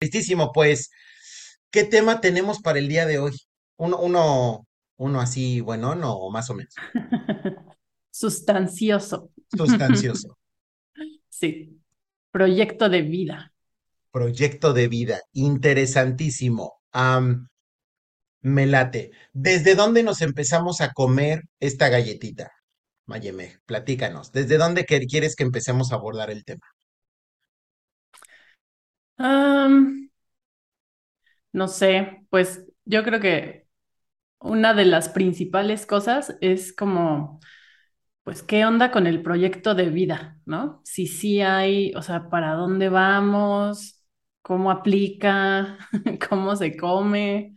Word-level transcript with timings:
Listísimo, 0.00 0.50
pues, 0.52 0.90
¿qué 1.70 1.84
tema 1.84 2.22
tenemos 2.22 2.60
para 2.60 2.78
el 2.78 2.88
día 2.88 3.04
de 3.04 3.18
hoy? 3.18 3.32
Uno, 3.76 3.98
uno, 3.98 4.66
uno 4.96 5.20
así, 5.20 5.60
bueno, 5.60 5.94
no, 5.94 6.14
o 6.14 6.30
más 6.30 6.48
o 6.48 6.54
menos, 6.54 6.74
Sustancioso. 8.10 9.30
sustancioso. 9.56 10.36
Sí, 11.32 11.80
proyecto 12.30 12.90
de 12.90 13.00
vida. 13.00 13.54
Proyecto 14.10 14.74
de 14.74 14.88
vida, 14.88 15.22
interesantísimo. 15.32 16.74
Am, 16.92 17.48
me 18.42 18.66
late. 18.66 19.12
¿Desde 19.32 19.74
dónde 19.74 20.02
nos 20.02 20.20
empezamos 20.20 20.82
a 20.82 20.92
comer 20.92 21.44
esta 21.58 21.88
galletita? 21.88 22.52
Mayeme, 23.06 23.58
platícanos. 23.64 24.32
¿Desde 24.32 24.58
dónde 24.58 24.84
quieres 24.84 25.34
que 25.34 25.44
empecemos 25.44 25.92
a 25.92 25.94
abordar 25.94 26.30
el 26.30 26.44
tema? 26.44 26.66
No 31.52 31.68
sé, 31.68 32.26
pues 32.30 32.64
yo 32.84 33.02
creo 33.04 33.20
que 33.20 33.66
una 34.40 34.74
de 34.74 34.86
las 34.86 35.08
principales 35.10 35.86
cosas 35.86 36.36
es 36.40 36.74
como, 36.74 37.40
pues, 38.24 38.42
¿qué 38.42 38.64
onda 38.66 38.92
con 38.92 39.06
el 39.06 39.22
proyecto 39.22 39.74
de 39.74 39.90
vida, 39.90 40.38
¿no? 40.46 40.82
Si 40.84 41.06
sí 41.08 41.40
hay, 41.42 41.94
o 41.96 42.02
sea, 42.02 42.30
¿para 42.30 42.54
dónde 42.54 42.88
vamos? 42.90 44.04
¿Cómo 44.42 44.70
aplica? 44.72 45.78
¿Cómo 46.30 46.56
se 46.56 46.76
come? 46.76 47.56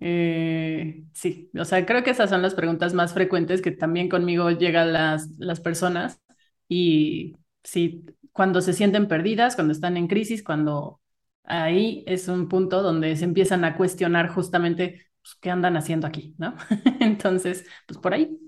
Eh, 0.00 1.04
sí, 1.14 1.50
o 1.58 1.64
sea, 1.66 1.86
creo 1.86 2.04
que 2.04 2.10
esas 2.12 2.30
son 2.30 2.42
las 2.42 2.54
preguntas 2.54 2.94
más 2.94 3.14
frecuentes 3.14 3.62
que 3.62 3.72
también 3.72 4.08
conmigo 4.10 4.50
llegan 4.50 4.92
las, 4.94 5.30
las 5.38 5.60
personas 5.60 6.20
y 6.68 7.36
sí, 7.64 8.04
cuando 8.32 8.60
se 8.62 8.74
sienten 8.74 9.08
perdidas, 9.08 9.56
cuando 9.56 9.72
están 9.72 9.96
en 9.98 10.08
crisis, 10.08 10.42
cuando 10.44 11.00
ahí 11.44 12.04
es 12.06 12.28
un 12.28 12.48
punto 12.48 12.82
donde 12.82 13.16
se 13.16 13.24
empiezan 13.24 13.64
a 13.64 13.76
cuestionar 13.76 14.28
justamente 14.28 15.06
pues, 15.22 15.36
qué 15.40 15.50
andan 15.50 15.76
haciendo 15.76 16.06
aquí, 16.06 16.34
¿no? 16.38 16.56
Entonces, 17.00 17.66
pues 17.86 17.98
por 17.98 18.14
ahí. 18.14 18.38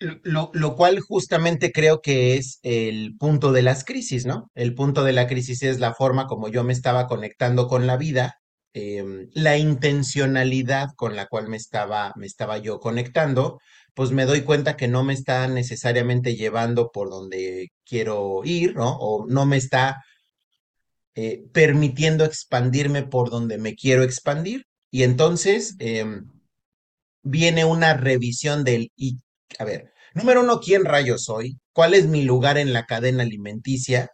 Lo, 0.00 0.50
lo 0.52 0.74
cual 0.76 1.00
justamente 1.00 1.72
creo 1.72 2.00
que 2.02 2.36
es 2.36 2.58
el 2.62 3.16
punto 3.16 3.52
de 3.52 3.62
las 3.62 3.84
crisis, 3.84 4.26
¿no? 4.26 4.50
El 4.54 4.74
punto 4.74 5.04
de 5.04 5.12
la 5.12 5.26
crisis 5.26 5.62
es 5.62 5.80
la 5.80 5.94
forma 5.94 6.26
como 6.26 6.48
yo 6.48 6.64
me 6.64 6.72
estaba 6.72 7.06
conectando 7.06 7.68
con 7.68 7.86
la 7.86 7.96
vida, 7.96 8.34
em, 8.74 9.28
la 9.32 9.56
intencionalidad 9.56 10.88
con 10.96 11.16
la 11.16 11.26
cual 11.26 11.48
me 11.48 11.56
estaba, 11.56 12.12
me 12.16 12.26
estaba 12.26 12.58
yo 12.58 12.80
conectando, 12.80 13.60
pues 13.94 14.10
me 14.10 14.26
doy 14.26 14.42
cuenta 14.42 14.76
que 14.76 14.88
no 14.88 15.04
me 15.04 15.14
está 15.14 15.46
necesariamente 15.48 16.34
llevando 16.36 16.90
por 16.92 17.08
donde 17.08 17.68
quiero 17.86 18.42
ir, 18.44 18.74
¿no? 18.76 18.96
O 18.98 19.26
no 19.28 19.46
me 19.46 19.56
está 19.56 20.02
eh, 21.16 21.44
permitiendo 21.52 22.24
expandirme 22.24 23.04
por 23.04 23.30
donde 23.30 23.58
me 23.58 23.74
quiero 23.74 24.02
expandir. 24.02 24.66
Y 24.90 25.04
entonces 25.04 25.76
em, 25.78 26.28
viene 27.22 27.64
una 27.64 27.94
revisión 27.94 28.64
del, 28.64 28.90
y, 28.96 29.18
a 29.58 29.64
ver, 29.64 29.92
número 30.14 30.42
uno, 30.42 30.60
¿quién 30.60 30.84
rayos 30.84 31.24
soy? 31.24 31.58
¿Cuál 31.72 31.94
es 31.94 32.06
mi 32.06 32.22
lugar 32.24 32.58
en 32.58 32.72
la 32.72 32.86
cadena 32.86 33.22
alimenticia? 33.22 34.10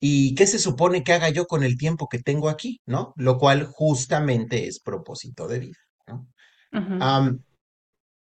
¿Y 0.00 0.34
qué 0.34 0.46
se 0.46 0.58
supone 0.58 1.04
que 1.04 1.12
haga 1.12 1.30
yo 1.30 1.46
con 1.46 1.62
el 1.62 1.76
tiempo 1.76 2.08
que 2.08 2.18
tengo 2.18 2.48
aquí? 2.48 2.80
¿No? 2.86 3.12
Lo 3.16 3.38
cual 3.38 3.66
justamente 3.66 4.66
es 4.66 4.80
propósito 4.80 5.46
de 5.46 5.58
vida, 5.60 5.78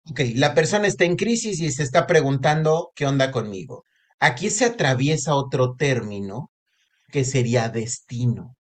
ok, 0.09 0.21
la 0.35 0.53
persona 0.53 0.87
está 0.87 1.05
en 1.05 1.15
crisis 1.15 1.59
y 1.61 1.71
se 1.71 1.83
está 1.83 2.07
preguntando, 2.07 2.91
¿qué 2.95 3.05
onda 3.05 3.31
conmigo? 3.31 3.85
Aquí 4.19 4.49
se 4.49 4.65
atraviesa 4.65 5.35
otro 5.35 5.75
término 5.75 6.51
que 7.09 7.25
sería 7.25 7.69
destino. 7.69 8.55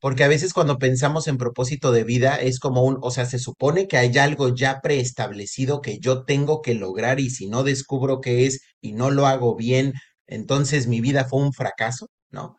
Porque 0.00 0.24
a 0.24 0.28
veces 0.28 0.52
cuando 0.52 0.78
pensamos 0.78 1.28
en 1.28 1.38
propósito 1.38 1.92
de 1.92 2.04
vida 2.04 2.36
es 2.36 2.60
como 2.60 2.84
un, 2.84 2.98
o 3.00 3.10
sea, 3.10 3.24
se 3.24 3.38
supone 3.38 3.88
que 3.88 3.96
hay 3.96 4.16
algo 4.18 4.54
ya 4.54 4.80
preestablecido 4.80 5.80
que 5.80 5.98
yo 5.98 6.24
tengo 6.24 6.60
que 6.60 6.74
lograr 6.74 7.18
y 7.18 7.30
si 7.30 7.48
no 7.48 7.64
descubro 7.64 8.20
qué 8.20 8.46
es 8.46 8.60
y 8.80 8.92
no 8.92 9.10
lo 9.10 9.26
hago 9.26 9.56
bien, 9.56 9.94
entonces 10.26 10.86
mi 10.86 11.00
vida 11.00 11.24
fue 11.24 11.40
un 11.40 11.52
fracaso, 11.52 12.08
¿no? 12.30 12.56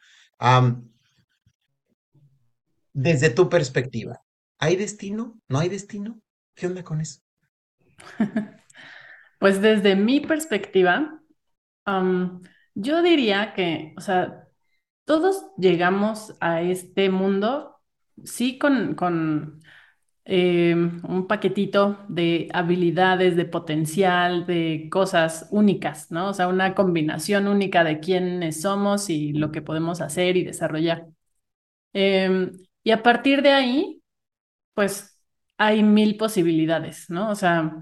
Desde 2.93 3.29
tu 3.29 3.49
perspectiva, 3.49 4.21
¿hay 4.57 4.75
destino? 4.75 5.39
¿No 5.47 5.59
hay 5.59 5.69
destino? 5.69 6.19
¿Qué 6.55 6.67
onda 6.67 6.83
con 6.83 7.01
eso? 7.01 7.19
Pues 9.39 9.61
desde 9.61 9.95
mi 9.95 10.19
perspectiva, 10.19 11.21
am, 11.85 12.41
yo 12.75 13.01
diría 13.01 13.53
que, 13.53 13.93
o 13.97 14.01
sea, 14.01 14.47
todos 15.05 15.45
llegamos 15.57 16.35
a 16.41 16.61
este 16.61 17.09
mundo, 17.09 17.81
sí, 18.25 18.57
con, 18.59 18.95
con 18.95 19.61
eh, 20.25 20.75
un 20.75 21.27
paquetito 21.27 22.05
de 22.09 22.49
habilidades, 22.53 23.35
de 23.37 23.45
potencial, 23.45 24.45
de 24.47 24.89
cosas 24.91 25.47
únicas, 25.51 26.11
¿no? 26.11 26.29
O 26.29 26.33
sea, 26.33 26.47
una 26.49 26.75
combinación 26.75 27.47
única 27.47 27.83
de 27.83 27.99
quiénes 27.99 28.61
somos 28.61 29.09
y 29.09 29.33
lo 29.33 29.51
que 29.51 29.61
podemos 29.63 30.01
hacer 30.01 30.37
y 30.37 30.43
desarrollar. 30.45 31.07
Em, 31.93 32.51
y 32.83 32.91
a 32.91 33.01
partir 33.03 33.41
de 33.41 33.51
ahí, 33.51 34.01
pues 34.73 35.21
hay 35.57 35.83
mil 35.83 36.17
posibilidades, 36.17 37.09
¿no? 37.09 37.31
O 37.31 37.35
sea, 37.35 37.77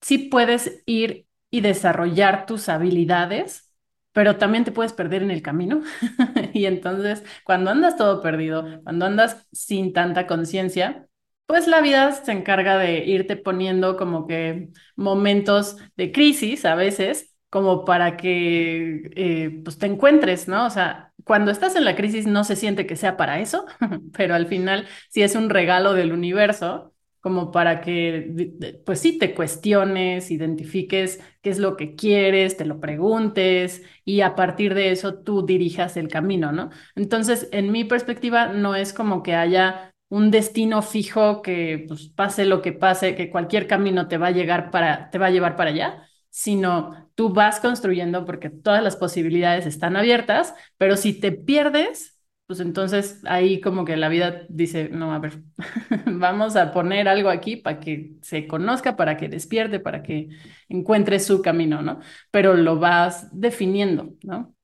sí 0.00 0.18
puedes 0.30 0.82
ir 0.86 1.26
y 1.50 1.60
desarrollar 1.62 2.46
tus 2.46 2.68
habilidades, 2.68 3.67
pero 4.12 4.36
también 4.36 4.64
te 4.64 4.72
puedes 4.72 4.92
perder 4.92 5.22
en 5.22 5.30
el 5.30 5.42
camino. 5.42 5.82
Y 6.54 6.66
entonces, 6.66 7.24
cuando 7.44 7.70
andas 7.70 7.96
todo 7.96 8.22
perdido, 8.22 8.82
cuando 8.82 9.06
andas 9.06 9.46
sin 9.52 9.92
tanta 9.92 10.26
conciencia, 10.26 11.08
pues 11.46 11.66
la 11.66 11.80
vida 11.80 12.12
se 12.12 12.32
encarga 12.32 12.76
de 12.78 13.04
irte 13.06 13.36
poniendo 13.36 13.96
como 13.96 14.26
que 14.26 14.68
momentos 14.96 15.76
de 15.96 16.12
crisis 16.12 16.64
a 16.64 16.74
veces, 16.74 17.34
como 17.50 17.84
para 17.84 18.16
que 18.16 19.10
eh, 19.16 19.60
pues 19.64 19.78
te 19.78 19.86
encuentres, 19.86 20.48
¿no? 20.48 20.66
O 20.66 20.70
sea, 20.70 21.12
cuando 21.24 21.50
estás 21.50 21.74
en 21.76 21.84
la 21.84 21.96
crisis 21.96 22.26
no 22.26 22.44
se 22.44 22.56
siente 22.56 22.86
que 22.86 22.96
sea 22.96 23.16
para 23.16 23.40
eso, 23.40 23.64
pero 24.16 24.34
al 24.34 24.46
final 24.46 24.86
sí 25.10 25.22
es 25.22 25.34
un 25.36 25.48
regalo 25.50 25.94
del 25.94 26.12
universo 26.12 26.92
como 27.20 27.50
para 27.50 27.80
que, 27.80 28.52
pues 28.84 29.00
sí, 29.00 29.18
te 29.18 29.34
cuestiones, 29.34 30.30
identifiques 30.30 31.20
qué 31.42 31.50
es 31.50 31.58
lo 31.58 31.76
que 31.76 31.94
quieres, 31.94 32.56
te 32.56 32.64
lo 32.64 32.80
preguntes 32.80 33.82
y 34.04 34.20
a 34.20 34.34
partir 34.34 34.74
de 34.74 34.90
eso 34.92 35.14
tú 35.20 35.44
dirijas 35.44 35.96
el 35.96 36.08
camino, 36.08 36.52
¿no? 36.52 36.70
Entonces, 36.94 37.48
en 37.52 37.72
mi 37.72 37.84
perspectiva, 37.84 38.48
no 38.48 38.74
es 38.74 38.92
como 38.92 39.22
que 39.22 39.34
haya 39.34 39.94
un 40.08 40.30
destino 40.30 40.82
fijo 40.82 41.42
que 41.42 41.84
pues, 41.88 42.08
pase 42.08 42.46
lo 42.46 42.62
que 42.62 42.72
pase, 42.72 43.14
que 43.14 43.30
cualquier 43.30 43.66
camino 43.66 44.08
te 44.08 44.18
va 44.18 44.28
a 44.28 44.30
llegar 44.30 44.70
para, 44.70 45.10
te 45.10 45.18
va 45.18 45.26
a 45.26 45.30
llevar 45.30 45.56
para 45.56 45.70
allá, 45.70 46.08
sino 46.30 47.10
tú 47.14 47.30
vas 47.32 47.60
construyendo 47.60 48.24
porque 48.24 48.50
todas 48.50 48.82
las 48.82 48.96
posibilidades 48.96 49.66
están 49.66 49.96
abiertas, 49.96 50.54
pero 50.76 50.96
si 50.96 51.18
te 51.18 51.32
pierdes 51.32 52.17
pues 52.48 52.60
entonces 52.60 53.20
ahí 53.26 53.60
como 53.60 53.84
que 53.84 53.98
la 53.98 54.08
vida 54.08 54.46
dice, 54.48 54.88
no, 54.88 55.12
a 55.12 55.18
ver, 55.18 55.42
vamos 56.06 56.56
a 56.56 56.72
poner 56.72 57.06
algo 57.06 57.28
aquí 57.28 57.56
para 57.56 57.78
que 57.78 58.14
se 58.22 58.46
conozca, 58.48 58.96
para 58.96 59.18
que 59.18 59.28
despierte, 59.28 59.80
para 59.80 60.02
que 60.02 60.30
encuentre 60.70 61.20
su 61.20 61.42
camino, 61.42 61.82
¿no? 61.82 62.00
Pero 62.30 62.54
lo 62.54 62.78
vas 62.78 63.28
definiendo, 63.38 64.14
¿no? 64.22 64.54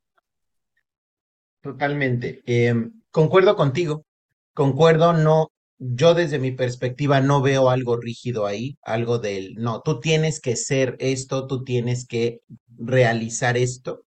Totalmente. 1.60 2.42
Em, 2.46 3.02
concuerdo 3.10 3.54
contigo, 3.54 4.06
concuerdo, 4.54 5.12
no, 5.12 5.50
yo 5.78 6.14
desde 6.14 6.38
mi 6.38 6.52
perspectiva 6.52 7.20
no 7.20 7.42
veo 7.42 7.68
algo 7.68 7.98
rígido 7.98 8.46
ahí, 8.46 8.78
algo 8.82 9.18
del, 9.18 9.56
no, 9.56 9.82
tú 9.82 10.00
tienes 10.00 10.40
que 10.40 10.56
ser 10.56 10.96
esto, 11.00 11.46
tú 11.46 11.64
tienes 11.64 12.06
que 12.06 12.40
realizar 12.78 13.58
esto, 13.58 14.04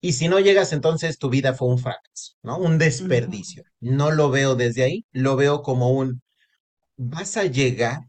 y 0.00 0.12
si 0.12 0.28
no 0.28 0.40
llegas, 0.40 0.72
entonces 0.72 1.18
tu 1.18 1.30
vida 1.30 1.54
fue 1.54 1.68
un 1.68 1.78
fracaso, 1.78 2.34
¿no? 2.42 2.58
Un 2.58 2.78
desperdicio. 2.78 3.64
No 3.80 4.10
lo 4.10 4.30
veo 4.30 4.54
desde 4.54 4.84
ahí, 4.84 5.06
lo 5.12 5.36
veo 5.36 5.62
como 5.62 5.90
un, 5.90 6.22
vas 6.96 7.36
a 7.36 7.44
llegar 7.44 8.02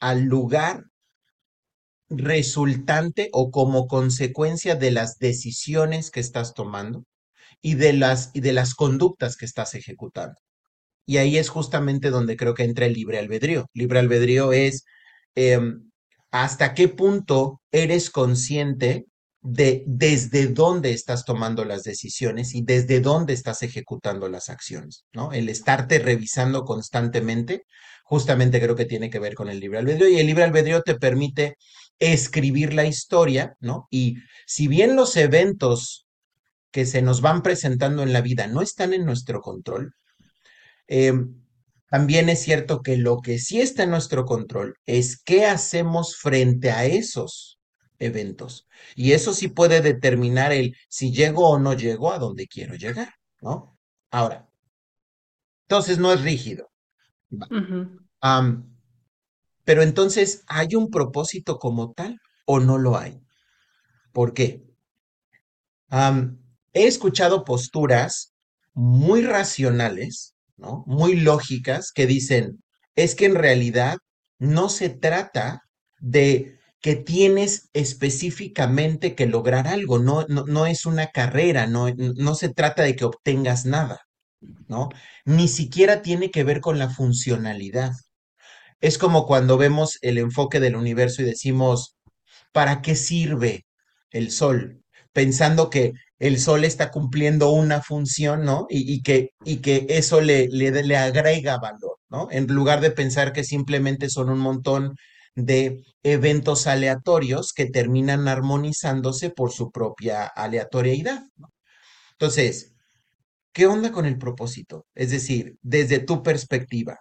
al 0.00 0.24
lugar 0.24 0.84
resultante 2.08 3.30
o 3.32 3.50
como 3.50 3.86
consecuencia 3.86 4.74
de 4.74 4.90
las 4.90 5.18
decisiones 5.18 6.10
que 6.10 6.20
estás 6.20 6.54
tomando 6.54 7.04
y 7.62 7.74
de 7.74 7.92
las, 7.94 8.30
y 8.34 8.40
de 8.40 8.52
las 8.52 8.74
conductas 8.74 9.36
que 9.36 9.46
estás 9.46 9.74
ejecutando. 9.74 10.36
Y 11.06 11.18
ahí 11.18 11.38
es 11.38 11.48
justamente 11.48 12.10
donde 12.10 12.36
creo 12.36 12.54
que 12.54 12.64
entra 12.64 12.86
el 12.86 12.94
libre 12.94 13.18
albedrío. 13.18 13.66
Libre 13.74 14.00
albedrío 14.00 14.52
es 14.52 14.84
eh, 15.34 15.60
hasta 16.30 16.74
qué 16.74 16.88
punto 16.88 17.60
eres 17.70 18.10
consciente 18.10 19.06
de 19.42 19.82
desde 19.86 20.46
dónde 20.46 20.92
estás 20.92 21.24
tomando 21.24 21.64
las 21.64 21.82
decisiones 21.82 22.54
y 22.54 22.62
desde 22.62 23.00
dónde 23.00 23.32
estás 23.32 23.62
ejecutando 23.62 24.28
las 24.28 24.48
acciones, 24.48 25.04
¿no? 25.12 25.32
El 25.32 25.48
estarte 25.48 25.98
revisando 25.98 26.64
constantemente, 26.64 27.64
justamente 28.04 28.60
creo 28.60 28.76
que 28.76 28.84
tiene 28.84 29.10
que 29.10 29.18
ver 29.18 29.34
con 29.34 29.48
el 29.48 29.58
libre 29.58 29.80
albedrío 29.80 30.08
y 30.08 30.20
el 30.20 30.26
libre 30.28 30.44
albedrío 30.44 30.82
te 30.82 30.94
permite 30.94 31.56
escribir 31.98 32.72
la 32.72 32.86
historia, 32.86 33.54
¿no? 33.58 33.88
Y 33.90 34.16
si 34.46 34.68
bien 34.68 34.94
los 34.94 35.16
eventos 35.16 36.06
que 36.70 36.86
se 36.86 37.02
nos 37.02 37.20
van 37.20 37.42
presentando 37.42 38.04
en 38.04 38.12
la 38.12 38.20
vida 38.20 38.46
no 38.46 38.62
están 38.62 38.94
en 38.94 39.04
nuestro 39.04 39.40
control, 39.40 39.92
eh, 40.86 41.12
también 41.90 42.28
es 42.28 42.40
cierto 42.40 42.80
que 42.80 42.96
lo 42.96 43.20
que 43.20 43.38
sí 43.38 43.60
está 43.60 43.82
en 43.82 43.90
nuestro 43.90 44.24
control 44.24 44.76
es 44.86 45.20
qué 45.20 45.46
hacemos 45.46 46.16
frente 46.16 46.70
a 46.70 46.86
esos 46.86 47.58
eventos. 48.04 48.66
Y 48.94 49.12
eso 49.12 49.34
sí 49.34 49.48
puede 49.48 49.80
determinar 49.80 50.52
el 50.52 50.76
si 50.88 51.12
llego 51.12 51.48
o 51.48 51.58
no 51.58 51.74
llego 51.74 52.12
a 52.12 52.18
donde 52.18 52.46
quiero 52.46 52.74
llegar, 52.74 53.14
¿no? 53.40 53.78
Ahora, 54.10 54.48
entonces 55.66 55.98
no 55.98 56.12
es 56.12 56.22
rígido. 56.22 56.70
pero 59.64 59.82
entonces, 59.82 60.42
¿hay 60.46 60.74
un 60.74 60.90
propósito 60.90 61.58
como 61.58 61.92
tal 61.92 62.20
o 62.46 62.60
no 62.60 62.78
lo 62.78 62.96
hay? 62.96 63.20
¿Por 64.12 64.34
qué? 64.34 64.64
he 66.72 66.86
escuchado 66.86 67.44
posturas 67.44 68.32
muy 68.72 69.20
racionales 69.22 70.32
muy 70.86 71.16
lógicas 71.16 71.92
que 71.92 72.06
dicen, 72.06 72.62
es 72.94 73.14
que 73.14 73.26
en 73.26 73.34
realidad 73.34 73.98
no 74.38 74.68
se 74.68 74.88
trata 74.90 75.62
de 75.98 76.58
que 76.82 76.96
tienes 76.96 77.70
específicamente 77.74 79.14
que 79.14 79.26
lograr 79.26 79.68
algo, 79.68 80.00
no, 80.00 80.26
no, 80.28 80.66
es 80.66 80.84
una 80.84 81.06
carrera, 81.12 81.68
no, 81.68 81.88
no 81.96 82.34
se 82.34 82.48
trata 82.52 82.82
de 82.82 82.96
que 82.96 83.04
obtengas 83.04 83.64
nada, 83.66 84.00
¿no? 84.66 84.88
Ni 85.24 85.46
siquiera 85.46 86.02
tiene 86.02 86.32
que 86.32 86.42
ver 86.42 86.60
con 86.60 86.80
la 86.80 86.90
funcionalidad. 86.90 87.92
Es 88.80 88.98
como 88.98 89.26
cuando 89.26 89.56
vemos 89.58 89.98
el 90.02 90.18
enfoque 90.18 90.58
del 90.58 90.74
universo 90.74 91.22
y 91.22 91.26
decimos, 91.26 91.96
¿para 92.52 92.82
qué 92.82 92.96
sirve 92.96 93.64
el 94.10 94.32
sol? 94.32 94.82
Pensando 95.12 95.70
que 95.70 95.92
el 96.18 96.40
sol 96.40 96.64
está 96.64 96.90
cumpliendo 96.90 97.50
una 97.52 97.80
función, 97.80 98.44
¿no? 98.44 98.66
Y, 98.68 99.02
que, 99.02 99.30
y 99.44 99.58
que 99.58 99.86
eso 99.88 100.20
le, 100.20 100.48
le, 100.48 100.70
le, 100.82 100.96
agrega 100.96 101.58
valor, 101.58 101.98
¿no? 102.10 102.28
En 102.32 102.46
lugar 102.48 102.80
de 102.80 102.90
pensar 102.90 103.32
que 103.32 103.44
simplemente 103.44 104.10
son 104.10 104.30
un 104.30 104.40
montón 104.40 104.96
de 105.34 105.84
eventos 106.02 106.66
aleatorios 106.66 107.52
que 107.52 107.66
terminan 107.66 108.28
armonizándose 108.28 109.30
por 109.30 109.52
su 109.52 109.70
propia 109.70 110.26
aleatoriedad. 110.26 111.22
Entonces, 112.12 112.74
¿qué 113.52 113.66
onda 113.66 113.92
con 113.92 114.06
el 114.06 114.18
propósito? 114.18 114.86
Es 114.94 115.10
decir, 115.10 115.56
desde 115.62 115.98
tu 115.98 116.22
perspectiva, 116.22 117.00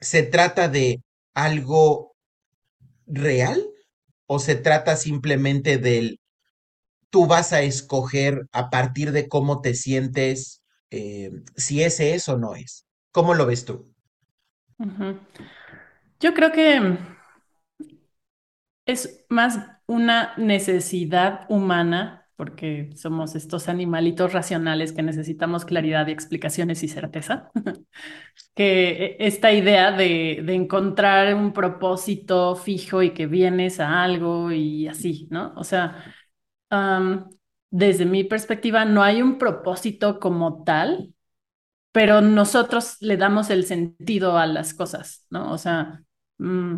¿se 0.00 0.22
trata 0.22 0.68
de 0.68 1.02
algo 1.34 2.14
real 3.06 3.64
o 4.26 4.38
se 4.38 4.54
trata 4.54 4.96
simplemente 4.96 5.78
del 5.78 6.20
tú 7.10 7.26
vas 7.26 7.52
a 7.52 7.60
escoger 7.60 8.48
a 8.52 8.70
partir 8.70 9.12
de 9.12 9.28
cómo 9.28 9.60
te 9.60 9.74
sientes 9.74 10.62
eh, 10.90 11.30
si 11.56 11.82
ese 11.82 12.14
es 12.14 12.28
o 12.28 12.38
no 12.38 12.54
es. 12.54 12.86
¿Cómo 13.12 13.34
lo 13.34 13.46
ves 13.46 13.64
tú? 13.64 13.94
Yo 16.22 16.34
creo 16.34 16.52
que 16.52 16.96
es 18.86 19.24
más 19.28 19.58
una 19.86 20.34
necesidad 20.36 21.46
humana, 21.48 22.28
porque 22.36 22.90
somos 22.96 23.34
estos 23.34 23.68
animalitos 23.68 24.32
racionales 24.32 24.92
que 24.92 25.02
necesitamos 25.02 25.64
claridad 25.64 26.06
y 26.06 26.12
explicaciones 26.12 26.84
y 26.84 26.88
certeza, 26.88 27.50
que 28.54 29.16
esta 29.18 29.52
idea 29.52 29.90
de, 29.92 30.42
de, 30.44 30.54
encontrar 30.54 31.34
un 31.34 31.52
propósito 31.52 32.54
fijo 32.56 33.02
y 33.02 33.10
que 33.10 33.26
vienes 33.26 33.80
a 33.80 34.02
algo 34.04 34.52
y 34.52 34.86
así, 34.88 35.26
¿no? 35.30 35.52
O 35.56 35.64
sea, 35.64 36.14
desde 37.70 38.06
mi 38.06 38.24
perspectiva, 38.24 38.84
no 38.84 39.02
hay 39.02 39.22
un 39.22 39.38
propósito 39.38 40.20
como 40.20 40.62
tal, 40.64 41.14
pero 41.92 42.20
nosotros 42.20 42.96
le 43.00 43.16
damos 43.16 43.50
el 43.50 43.64
sentido 43.66 44.38
a 44.38 44.46
las 44.46 44.74
cosas, 44.74 45.26
¿no? 45.30 45.52
O 45.52 45.58
sea, 45.58 46.04
mm, 46.38 46.76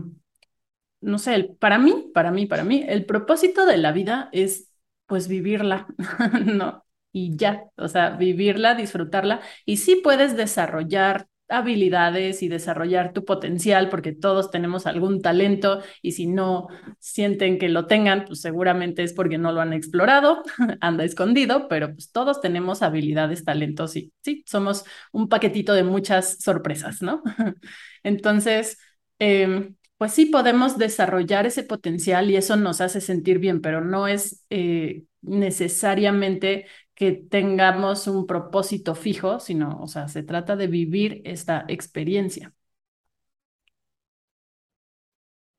no 1.00 1.18
sé, 1.18 1.56
para 1.58 1.78
mí, 1.78 2.10
para 2.14 2.30
mí, 2.30 2.46
para 2.46 2.64
mí, 2.64 2.84
el 2.88 3.06
propósito 3.06 3.66
de 3.66 3.76
la 3.76 3.92
vida 3.92 4.28
es 4.32 4.70
pues 5.06 5.28
vivirla, 5.28 5.86
¿no? 6.44 6.84
Y 7.12 7.36
ya, 7.36 7.64
o 7.76 7.88
sea, 7.88 8.10
vivirla, 8.10 8.74
disfrutarla, 8.74 9.40
y 9.66 9.76
sí 9.76 10.00
puedes 10.02 10.36
desarrollar 10.36 11.28
habilidades 11.48 12.42
y 12.42 12.48
desarrollar 12.48 13.12
tu 13.12 13.24
potencial, 13.24 13.90
porque 13.90 14.12
todos 14.12 14.50
tenemos 14.50 14.86
algún 14.86 15.20
talento 15.20 15.82
y 16.00 16.12
si 16.12 16.26
no 16.26 16.68
sienten 16.98 17.58
que 17.58 17.68
lo 17.68 17.86
tengan, 17.86 18.24
pues 18.24 18.40
seguramente 18.40 19.02
es 19.02 19.12
porque 19.12 19.36
no 19.38 19.52
lo 19.52 19.60
han 19.60 19.74
explorado, 19.74 20.42
anda 20.80 21.04
escondido, 21.04 21.68
pero 21.68 21.92
pues 21.92 22.10
todos 22.10 22.40
tenemos 22.40 22.82
habilidades, 22.82 23.44
talentos 23.44 23.94
y 23.96 24.12
sí, 24.22 24.42
somos 24.46 24.84
un 25.12 25.28
paquetito 25.28 25.74
de 25.74 25.84
muchas 25.84 26.38
sorpresas, 26.40 27.02
¿no? 27.02 27.22
Entonces, 28.02 28.78
em, 29.18 29.76
pues 29.98 30.12
sí 30.12 30.26
podemos 30.26 30.78
desarrollar 30.78 31.46
ese 31.46 31.62
potencial 31.64 32.30
y 32.30 32.36
eso 32.36 32.56
nos 32.56 32.80
hace 32.80 33.00
sentir 33.00 33.38
bien, 33.38 33.60
pero 33.60 33.80
no 33.84 34.08
es 34.08 34.44
eh, 34.50 35.04
necesariamente 35.22 36.66
que 36.94 37.12
tengamos 37.12 38.06
un 38.06 38.26
propósito 38.26 38.94
fijo, 38.94 39.40
sino, 39.40 39.80
o 39.82 39.88
sea, 39.88 40.08
se 40.08 40.22
trata 40.22 40.56
de 40.56 40.66
vivir 40.68 41.22
esta 41.24 41.64
experiencia. 41.68 42.54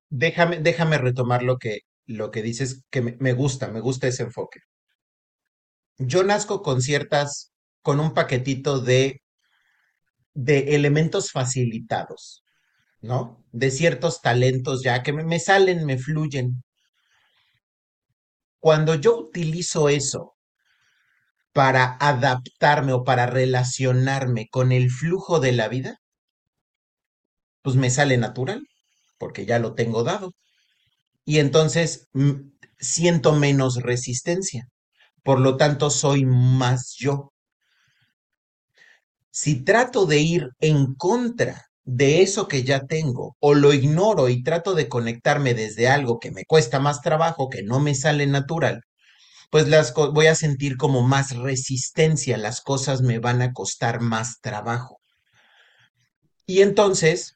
Déjame, 0.10 0.57
déjame 0.62 0.98
retomar 0.98 1.44
lo 1.44 1.57
que, 1.60 1.81
lo 2.07 2.31
que 2.31 2.42
dices, 2.42 2.84
que 2.90 3.02
me, 3.04 3.34
gusta, 3.34 3.68
me 3.69 3.81
gusta 3.81 4.07
ese 4.07 4.24
enfoque. 4.24 4.62
Yo 5.98 6.24
nazco 6.24 6.62
con 6.62 6.81
ciertas, 6.81 7.52
con 7.81 8.00
un 8.00 8.13
paquetito 8.13 8.80
de, 8.80 9.22
de 10.36 10.75
elementos 10.75 11.31
facilitados, 11.31 12.44
De 13.52 13.69
ciertos 13.69 14.22
talentos 14.22 14.81
ya 14.81 15.04
que 15.04 15.13
me, 15.13 15.24
me 15.24 15.40
salen, 15.40 15.86
me 15.86 15.98
fluyen. 16.00 16.63
Cuando 18.60 18.96
yo 18.96 19.18
utilizo 19.18 19.88
eso 19.88 20.36
para 21.54 21.98
adaptarme 22.00 22.94
o 22.94 23.04
para 23.04 23.25
relacionarme 23.25 24.48
con 24.50 24.72
el 24.72 24.92
flujo 24.92 25.40
de 25.40 25.54
la 25.54 25.68
vida, 25.68 26.00
pues 27.62 27.75
me 27.75 27.90
sale 27.90 28.18
natural, 28.18 28.68
porque 29.18 29.46
ya 29.46 29.60
lo 29.60 29.74
tengo 29.74 30.04
dado. 30.04 30.34
Y 31.25 31.40
entonces 31.40 32.10
mm, 32.13 32.34
siento 32.80 33.34
menos 33.34 33.78
resistencia. 33.84 34.69
Por 35.24 35.40
lo 35.42 35.57
tanto, 35.57 35.90
soy 35.90 36.25
más 36.25 36.96
yo. 36.98 37.34
Si 39.31 39.64
trato 39.64 40.07
de 40.07 40.19
ir 40.19 40.50
en 40.59 40.95
contra 40.95 41.68
de 41.85 42.23
eso 42.23 42.47
que 42.47 42.63
ya 42.63 42.85
tengo 42.87 43.37
o 43.39 43.54
lo 43.54 43.71
ignoro 43.73 44.27
y 44.27 44.44
trato 44.44 44.73
de 44.73 44.89
conectarme 44.89 45.54
desde 45.54 45.87
algo 45.87 46.19
que 46.19 46.31
me 46.31 46.45
cuesta 46.45 46.80
más 46.80 47.01
trabajo, 47.01 47.49
que 47.49 47.63
no 47.63 47.80
me 47.80 47.95
sale 47.95 48.27
natural, 48.27 48.81
pues 49.51 49.68
las 49.68 49.94
voy 49.94 50.27
a 50.27 50.35
sentir 50.35 50.77
como 50.77 51.04
más 51.04 51.35
resistencia, 51.37 52.37
las 52.37 52.61
cosas 52.61 53.01
me 53.01 53.19
van 53.19 53.42
a 53.42 53.54
costar 53.54 54.01
más 54.01 54.39
trabajo. 54.42 54.99
Y 56.47 56.61
entonces, 56.61 57.35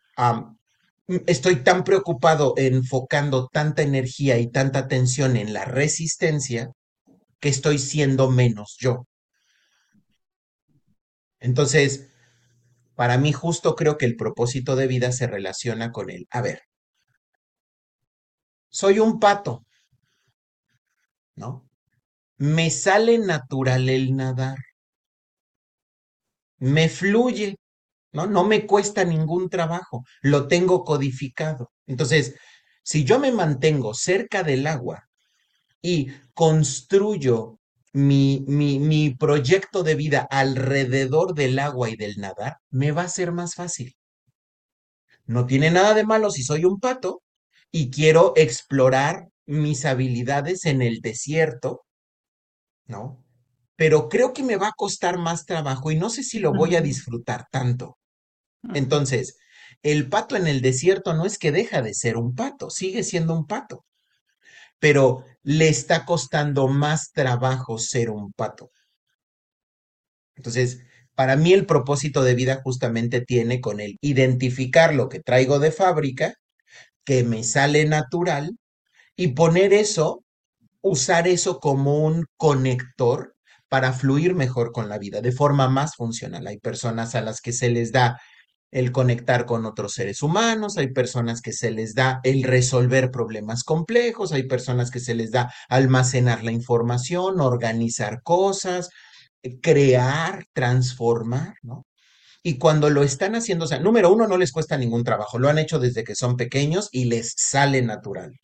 estoy 1.27 1.57
tan 1.63 1.83
preocupado 1.83 2.53
enfocando 2.57 3.47
tanta 3.51 3.83
energía 3.83 4.37
y 4.39 4.47
tanta 4.51 4.79
atención 4.79 5.37
en 5.37 5.53
la 5.53 5.65
resistencia 5.65 6.71
que 7.39 7.49
estoy 7.49 7.79
siendo 7.79 8.29
menos 8.29 8.77
yo. 8.79 9.05
Entonces, 11.39 12.09
para 12.99 13.17
mí 13.17 13.31
justo 13.31 13.77
creo 13.77 13.97
que 13.97 14.05
el 14.05 14.17
propósito 14.17 14.75
de 14.75 14.85
vida 14.85 15.13
se 15.13 15.25
relaciona 15.25 15.89
con 15.93 16.09
él. 16.09 16.27
A 16.31 16.41
ver, 16.41 16.63
soy 18.69 18.99
un 18.99 19.21
pato, 19.21 19.65
¿no? 21.37 21.65
me 22.35 22.69
sale 22.69 23.17
natural 23.17 23.87
el 23.87 24.17
nadar. 24.17 24.57
Me 26.57 26.89
fluye, 26.89 27.55
¿no? 28.11 28.27
No 28.27 28.43
me 28.43 28.67
cuesta 28.67 29.05
ningún 29.05 29.49
trabajo, 29.49 30.03
lo 30.21 30.49
tengo 30.49 30.83
codificado. 30.83 31.71
Entonces, 31.87 32.35
si 32.83 33.05
yo 33.05 33.17
me 33.17 33.31
mantengo 33.31 33.93
cerca 33.93 34.43
del 34.43 34.67
agua 34.67 35.07
y 35.81 36.07
construyo 36.33 37.58
mi, 37.93 38.43
mi, 38.47 38.79
mi 38.79 39.15
proyecto 39.15 39.83
de 39.83 39.95
vida 39.95 40.27
alrededor 40.29 41.33
del 41.33 41.59
agua 41.59 41.89
y 41.89 41.95
del 41.95 42.17
nadar, 42.17 42.57
me 42.69 42.91
va 42.91 43.03
a 43.03 43.09
ser 43.09 43.31
más 43.31 43.55
fácil. 43.55 43.95
No 45.25 45.45
tiene 45.45 45.71
nada 45.71 45.93
de 45.93 46.03
malo 46.05 46.29
si 46.29 46.43
soy 46.43 46.65
un 46.65 46.79
pato 46.79 47.21
y 47.71 47.89
quiero 47.89 48.33
explorar 48.35 49.29
mis 49.45 49.85
habilidades 49.85 50.65
en 50.65 50.81
el 50.81 50.99
desierto 51.01 51.83
¿no? 52.87 53.23
Pero 53.75 54.09
creo 54.09 54.33
que 54.33 54.43
me 54.43 54.57
va 54.57 54.67
a 54.69 54.73
costar 54.75 55.17
más 55.17 55.45
trabajo 55.45 55.91
y 55.91 55.95
no 55.95 56.09
sé 56.09 56.23
si 56.23 56.39
lo 56.39 56.53
voy 56.53 56.75
a 56.75 56.81
disfrutar 56.81 57.45
tanto. 57.49 57.97
Entonces, 58.73 59.37
el 59.83 60.09
pato 60.09 60.35
en 60.35 60.47
el 60.47 60.61
desierto 60.61 61.13
no 61.13 61.25
es 61.25 61.37
que 61.37 61.51
deja 61.51 61.81
de 61.81 61.93
ser 61.93 62.17
un 62.17 62.35
pato, 62.35 62.69
sigue 62.69 63.03
siendo 63.03 63.33
un 63.33 63.45
pato. 63.47 63.85
Pero 64.79 65.23
le 65.43 65.69
está 65.69 66.05
costando 66.05 66.67
más 66.67 67.11
trabajo 67.11 67.77
ser 67.77 68.09
un 68.09 68.31
pato. 68.33 68.71
Entonces, 70.35 70.81
para 71.15 71.35
mí 71.35 71.51
el 71.51 71.65
propósito 71.65 72.23
de 72.23 72.33
vida 72.33 72.61
justamente 72.63 73.21
tiene 73.21 73.59
con 73.59 73.81
el 73.81 73.97
identificar 74.01 74.95
lo 74.95 75.09
que 75.09 75.19
traigo 75.19 75.59
de 75.59 75.71
fábrica, 75.71 76.33
que 77.03 77.23
me 77.23 77.43
sale 77.43 77.85
natural, 77.85 78.57
y 79.17 79.29
poner 79.29 79.73
eso, 79.73 80.23
usar 80.81 81.27
eso 81.27 81.59
como 81.59 82.05
un 82.05 82.25
conector 82.37 83.35
para 83.67 83.91
fluir 83.91 84.33
mejor 84.33 84.71
con 84.71 84.87
la 84.87 84.97
vida, 84.97 85.19
de 85.21 85.33
forma 85.33 85.67
más 85.67 85.95
funcional. 85.95 86.47
Hay 86.47 86.57
personas 86.57 87.15
a 87.15 87.21
las 87.21 87.41
que 87.41 87.51
se 87.51 87.69
les 87.69 87.91
da 87.91 88.19
el 88.71 88.91
conectar 88.91 89.45
con 89.45 89.65
otros 89.65 89.93
seres 89.93 90.21
humanos, 90.21 90.77
hay 90.77 90.91
personas 90.93 91.41
que 91.41 91.53
se 91.53 91.71
les 91.71 91.95
da 91.95 92.19
el 92.23 92.43
resolver 92.43 93.11
problemas 93.11 93.63
complejos, 93.63 94.31
hay 94.31 94.43
personas 94.43 94.91
que 94.91 94.99
se 94.99 95.15
les 95.15 95.31
da 95.31 95.51
almacenar 95.69 96.43
la 96.43 96.51
información, 96.51 97.41
organizar 97.41 98.21
cosas, 98.23 98.89
crear, 99.61 100.45
transformar, 100.53 101.55
¿no? 101.63 101.85
Y 102.43 102.57
cuando 102.57 102.89
lo 102.89 103.03
están 103.03 103.35
haciendo, 103.35 103.65
o 103.65 103.67
sea, 103.67 103.79
número 103.79 104.11
uno, 104.13 104.27
no 104.27 104.37
les 104.37 104.51
cuesta 104.51 104.77
ningún 104.77 105.03
trabajo, 105.03 105.39
lo 105.39 105.49
han 105.49 105.57
hecho 105.57 105.79
desde 105.79 106.03
que 106.03 106.15
son 106.15 106.37
pequeños 106.37 106.89
y 106.91 107.05
les 107.05 107.33
sale 107.35 107.81
natural. 107.81 108.39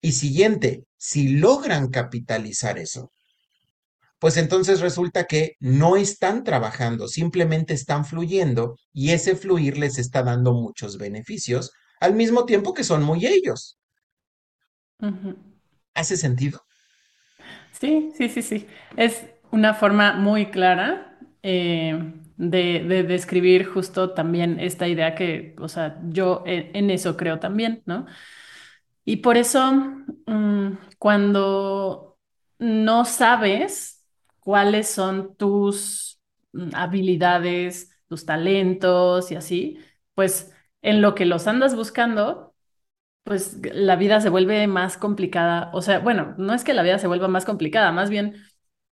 Y 0.00 0.12
siguiente, 0.12 0.84
si 0.96 1.28
logran 1.28 1.88
capitalizar 1.88 2.78
eso, 2.78 3.10
pues 4.18 4.36
entonces 4.36 4.80
resulta 4.80 5.24
que 5.26 5.56
no 5.60 5.96
están 5.96 6.44
trabajando, 6.44 7.08
simplemente 7.08 7.74
están 7.74 8.04
fluyendo 8.04 8.76
y 8.92 9.10
ese 9.10 9.36
fluir 9.36 9.78
les 9.78 9.98
está 9.98 10.22
dando 10.22 10.52
muchos 10.54 10.98
beneficios, 10.98 11.72
al 12.00 12.14
mismo 12.14 12.44
tiempo 12.46 12.74
que 12.74 12.84
son 12.84 13.02
muy 13.02 13.26
ellos. 13.26 13.78
¿Hace 15.94 16.16
sentido? 16.16 16.64
Sí, 17.72 18.10
sí, 18.16 18.28
sí, 18.28 18.42
sí. 18.42 18.66
Es 18.96 19.26
una 19.50 19.74
forma 19.74 20.14
muy 20.14 20.46
clara 20.46 21.18
eh, 21.42 22.12
de, 22.36 22.84
de 22.84 23.02
describir 23.04 23.66
justo 23.66 24.10
también 24.14 24.58
esta 24.60 24.88
idea 24.88 25.14
que, 25.14 25.54
o 25.60 25.68
sea, 25.68 26.00
yo 26.08 26.42
en, 26.46 26.70
en 26.76 26.90
eso 26.90 27.16
creo 27.16 27.38
también, 27.38 27.82
¿no? 27.86 28.06
Y 29.04 29.16
por 29.18 29.36
eso, 29.36 29.72
mm, 30.26 30.72
cuando 30.98 32.18
no 32.58 33.04
sabes 33.04 33.97
cuáles 34.48 34.88
son 34.88 35.36
tus 35.36 36.22
mm, 36.54 36.70
habilidades, 36.74 37.90
tus 38.08 38.24
talentos 38.24 39.30
y 39.30 39.34
así, 39.36 39.78
pues 40.14 40.54
en 40.80 41.02
lo 41.02 41.14
que 41.14 41.26
los 41.26 41.46
andas 41.46 41.76
buscando 41.76 42.54
pues 43.24 43.58
la 43.74 43.96
vida 43.96 44.20
se 44.22 44.30
vuelve 44.30 44.66
más 44.68 44.96
complicada. 44.96 45.70
O 45.74 45.82
sea, 45.82 45.98
bueno, 45.98 46.34
no 46.38 46.54
es 46.54 46.64
que 46.64 46.72
la 46.74 46.82
vida 46.82 46.98
se 46.98 47.08
vuelva 47.08 47.28
más 47.28 47.44
complicada, 47.44 47.92
más 47.92 48.10
bien 48.10 48.36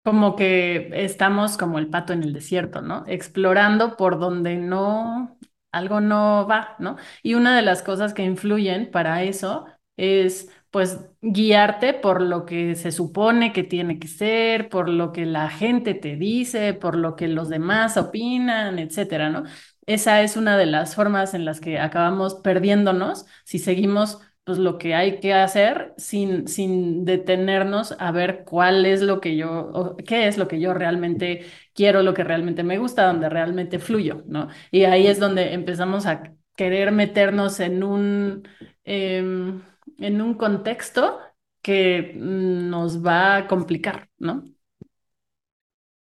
como 0.03 0.35
que 0.37 0.89
estamos 0.93 1.57
como 1.57 1.79
el 1.79 1.89
pato 1.89 2.13
en 2.13 2.23
el 2.23 2.33
desierto, 2.33 2.81
¿no? 2.81 3.03
Explorando 3.07 3.97
por 3.97 4.19
donde 4.19 4.55
no, 4.57 5.37
algo 5.71 6.01
no 6.01 6.47
va, 6.47 6.75
¿no? 6.79 6.97
Y 7.23 7.33
una 7.35 7.55
de 7.55 7.63
las 7.63 7.83
cosas 7.83 8.13
que 8.13 8.23
influyen 8.23 8.89
para 8.91 9.23
eso 9.23 9.65
es, 10.01 10.49
pues, 10.71 10.99
guiarte 11.21 11.93
por 11.93 12.21
lo 12.21 12.45
que 12.45 12.75
se 12.75 12.91
supone 12.91 13.53
que 13.53 13.63
tiene 13.63 13.99
que 13.99 14.07
ser, 14.07 14.69
por 14.69 14.89
lo 14.89 15.11
que 15.11 15.25
la 15.25 15.49
gente 15.49 15.93
te 15.93 16.15
dice, 16.15 16.73
por 16.73 16.95
lo 16.97 17.15
que 17.15 17.27
los 17.27 17.49
demás 17.49 17.97
opinan, 17.97 18.79
etcétera, 18.79 19.29
¿no? 19.29 19.43
Esa 19.85 20.21
es 20.21 20.37
una 20.37 20.57
de 20.57 20.65
las 20.67 20.95
formas 20.95 21.33
en 21.33 21.45
las 21.45 21.59
que 21.59 21.79
acabamos 21.79 22.35
perdiéndonos 22.35 23.25
si 23.45 23.59
seguimos 23.59 24.19
pues 24.43 24.57
lo 24.57 24.77
que 24.79 24.95
hay 24.95 25.19
que 25.19 25.33
hacer 25.33 25.93
sin, 25.97 26.47
sin 26.47 27.05
detenernos 27.05 27.95
a 27.99 28.11
ver 28.11 28.43
cuál 28.43 28.85
es 28.85 29.01
lo 29.01 29.21
que 29.21 29.35
yo, 29.37 29.95
qué 30.07 30.27
es 30.27 30.37
lo 30.37 30.47
que 30.47 30.59
yo 30.59 30.73
realmente 30.73 31.45
quiero, 31.75 32.01
lo 32.01 32.13
que 32.13 32.23
realmente 32.23 32.63
me 32.63 32.77
gusta, 32.79 33.05
donde 33.05 33.29
realmente 33.29 33.77
fluyo, 33.79 34.23
¿no? 34.25 34.47
Y 34.71 34.85
ahí 34.85 35.05
es 35.07 35.19
donde 35.19 35.53
empezamos 35.53 36.05
a 36.07 36.23
querer 36.55 36.91
meternos 36.91 37.59
en 37.59 37.83
un, 37.83 38.47
em, 38.83 39.61
en 40.01 40.21
un 40.21 40.33
contexto 40.33 41.19
que 41.61 42.13
mm, 42.15 42.69
nos 42.69 43.05
va 43.05 43.37
a 43.37 43.47
complicar, 43.47 44.09
¿no? 44.17 44.43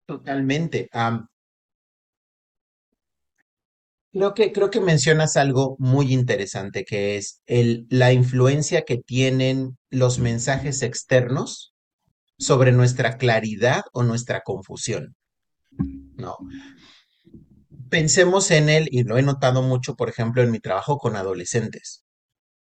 Totalmente. 0.05 0.89
Creo 4.13 4.33
que, 4.33 4.51
creo 4.51 4.69
que 4.69 4.81
mencionas 4.81 5.37
algo 5.37 5.75
muy 5.79 6.11
interesante, 6.11 6.83
que 6.83 7.15
es 7.17 7.41
la 7.47 8.11
influencia 8.11 8.81
que 8.81 8.97
tienen 8.97 9.77
los 9.89 10.19
mensajes 10.19 10.81
externos 10.81 11.73
sobre 12.37 12.73
nuestra 12.73 13.17
claridad 13.17 13.83
o 13.93 14.03
nuestra 14.03 14.41
confusión, 14.41 15.15
¿no? 16.15 16.35
Pensemos 17.89 18.51
en 18.51 18.69
él, 18.69 18.87
y 18.91 19.03
lo 19.03 19.17
he 19.17 19.21
notado 19.21 19.61
mucho, 19.61 19.95
por 19.95 20.09
ejemplo, 20.09 20.41
en 20.41 20.51
mi 20.51 20.59
trabajo 20.59 20.97
con 20.97 21.15
adolescentes, 21.15 22.00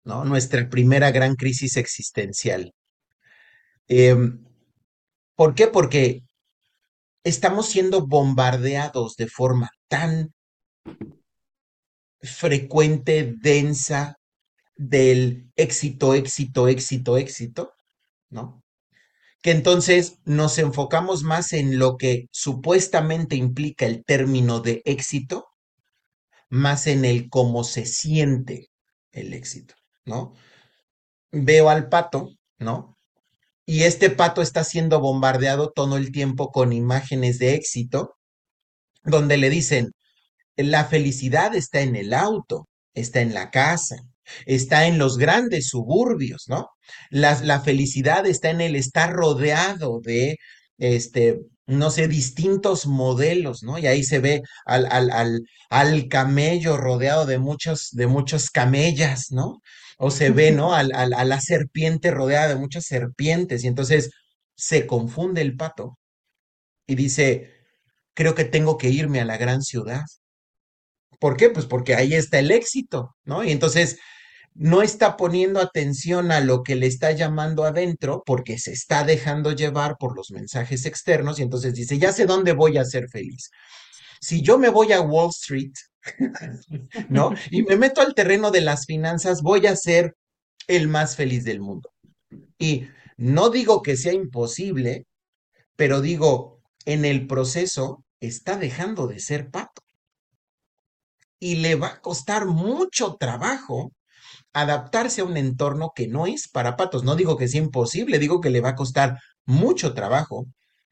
¿no? 0.03 0.25
Nuestra 0.25 0.69
primera 0.69 1.11
gran 1.11 1.35
crisis 1.35 1.77
existencial. 1.77 2.73
Em, 3.87 4.43
¿por 5.35 5.55
qué? 5.55 5.67
Porque 5.67 6.23
estamos 7.23 7.67
siendo 7.67 8.07
bombardeados 8.07 9.15
de 9.15 9.27
forma 9.27 9.69
tan 9.87 10.33
frecuente, 12.21 13.33
densa, 13.41 14.19
del 14.79 15.51
éxito, 15.57 16.13
éxito, 16.13 16.69
éxito, 16.69 17.17
éxito, 17.17 17.73
¿no? 18.29 18.63
Que 19.41 19.51
entonces 19.51 20.19
nos 20.25 20.57
enfocamos 20.57 21.23
más 21.23 21.53
en 21.53 21.79
lo 21.79 21.97
que 21.97 22.27
supuestamente 22.31 23.35
implica 23.35 23.85
el 23.85 24.03
término 24.05 24.61
de 24.61 24.81
éxito, 24.85 25.47
más 26.49 26.87
en 26.87 27.05
el 27.05 27.29
cómo 27.29 27.63
se 27.63 27.85
siente 27.85 28.69
el 29.11 29.33
éxito, 29.33 29.75
¿no? 30.09 30.33
Veo 31.31 31.69
al 31.69 31.89
pato, 31.89 32.31
¿no? 32.59 32.97
Y 33.65 33.83
este 33.83 34.09
pato 34.09 34.41
está 34.41 34.63
siendo 34.63 34.99
bombardeado 34.99 35.71
todo 35.71 35.97
el 35.97 36.11
tiempo 36.11 36.51
con 36.51 36.73
imágenes 36.73 37.39
de 37.39 37.53
éxito, 37.55 38.15
donde 39.03 39.37
le 39.37 39.49
dicen, 39.49 39.91
la 40.57 40.85
felicidad 40.85 41.55
está 41.55 41.81
en 41.81 41.95
el 41.95 42.13
auto, 42.13 42.67
está 42.93 43.21
en 43.21 43.33
la 43.33 43.51
casa, 43.51 43.97
está 44.45 44.87
en 44.87 44.97
los 44.97 45.17
grandes 45.17 45.69
suburbios, 45.69 46.45
¿no? 46.47 46.67
La, 47.11 47.39
la 47.43 47.61
felicidad 47.61 48.25
está 48.25 48.49
en 48.49 48.61
el 48.61 48.75
estar 48.75 49.13
rodeado 49.13 49.99
de, 50.01 50.37
este, 50.77 51.39
no 51.67 51.91
sé, 51.91 52.07
distintos 52.07 52.87
modelos, 52.87 53.63
¿no? 53.63 53.77
Y 53.77 53.87
ahí 53.87 54.03
se 54.03 54.19
ve 54.19 54.41
al, 54.65 54.87
al, 54.87 55.11
al, 55.11 55.41
al 55.69 56.07
camello 56.07 56.77
rodeado 56.77 57.25
de 57.25 57.37
muchos, 57.37 57.89
de 57.91 58.07
camellas, 58.51 59.27
¿no? 59.31 59.61
O 59.99 60.11
se 60.11 60.31
ve, 60.31 60.51
¿no? 60.51 60.73
Al, 60.73 60.91
a 60.93 61.25
la 61.25 61.41
serpiente 61.41 62.11
rodeada 62.11 62.47
de 62.47 62.55
muchas 62.55 62.85
serpientes. 62.85 63.63
Y 63.63 63.67
entonces 63.67 64.11
se 64.55 64.87
confunde 64.87 65.41
el 65.41 65.55
pato 65.57 65.99
y 66.87 66.95
dice, 66.95 67.53
creo 68.15 68.35
que 68.35 68.45
tengo 68.45 68.77
que 68.77 68.89
irme 68.89 69.21
a 69.21 69.25
la 69.25 69.37
gran 69.37 69.61
ciudad. 69.61 70.03
¿Por 71.19 71.37
qué? 71.37 71.49
Pues 71.49 71.65
porque 71.65 71.95
ahí 71.95 72.13
está 72.15 72.39
el 72.39 72.51
éxito, 72.51 73.15
¿no? 73.25 73.43
Y 73.43 73.51
entonces 73.51 73.99
no 74.53 74.81
está 74.81 75.17
poniendo 75.17 75.59
atención 75.59 76.31
a 76.31 76.41
lo 76.41 76.63
que 76.63 76.75
le 76.75 76.87
está 76.87 77.11
llamando 77.11 77.63
adentro 77.63 78.23
porque 78.25 78.57
se 78.59 78.71
está 78.71 79.03
dejando 79.03 79.51
llevar 79.53 79.95
por 79.97 80.15
los 80.15 80.31
mensajes 80.31 80.85
externos 80.85 81.39
y 81.39 81.43
entonces 81.43 81.73
dice, 81.73 81.97
ya 81.97 82.11
sé 82.11 82.25
dónde 82.25 82.53
voy 82.53 82.77
a 82.77 82.85
ser 82.85 83.07
feliz. 83.09 83.51
Si 84.21 84.41
yo 84.41 84.57
me 84.57 84.69
voy 84.69 84.91
a 84.91 85.01
Wall 85.01 85.29
Street, 85.29 85.73
¿no? 87.09 87.33
Y 87.51 87.63
me 87.63 87.75
meto 87.75 88.01
al 88.01 88.13
terreno 88.13 88.51
de 88.51 88.61
las 88.61 88.85
finanzas, 88.85 89.41
voy 89.41 89.67
a 89.67 89.75
ser 89.75 90.15
el 90.67 90.87
más 90.87 91.15
feliz 91.15 91.43
del 91.43 91.59
mundo. 91.61 91.91
Y 92.57 92.87
no 93.17 93.49
digo 93.49 93.81
que 93.81 93.97
sea 93.97 94.13
imposible, 94.13 95.05
pero 95.75 96.01
digo, 96.01 96.61
en 96.85 97.05
el 97.05 97.27
proceso 97.27 98.03
está 98.19 98.57
dejando 98.57 99.07
de 99.07 99.19
ser 99.19 99.49
pato 99.49 99.81
y 101.39 101.55
le 101.55 101.75
va 101.75 101.87
a 101.87 102.01
costar 102.01 102.45
mucho 102.45 103.15
trabajo 103.15 103.93
adaptarse 104.53 105.21
a 105.21 105.25
un 105.25 105.37
entorno 105.37 105.91
que 105.95 106.07
no 106.07 106.27
es 106.27 106.47
para 106.47 106.75
patos. 106.75 107.03
No 107.03 107.15
digo 107.15 107.37
que 107.37 107.47
sea 107.47 107.61
imposible, 107.61 108.19
digo 108.19 108.41
que 108.41 108.49
le 108.49 108.61
va 108.61 108.69
a 108.69 108.75
costar 108.75 109.19
mucho 109.45 109.93
trabajo 109.93 110.47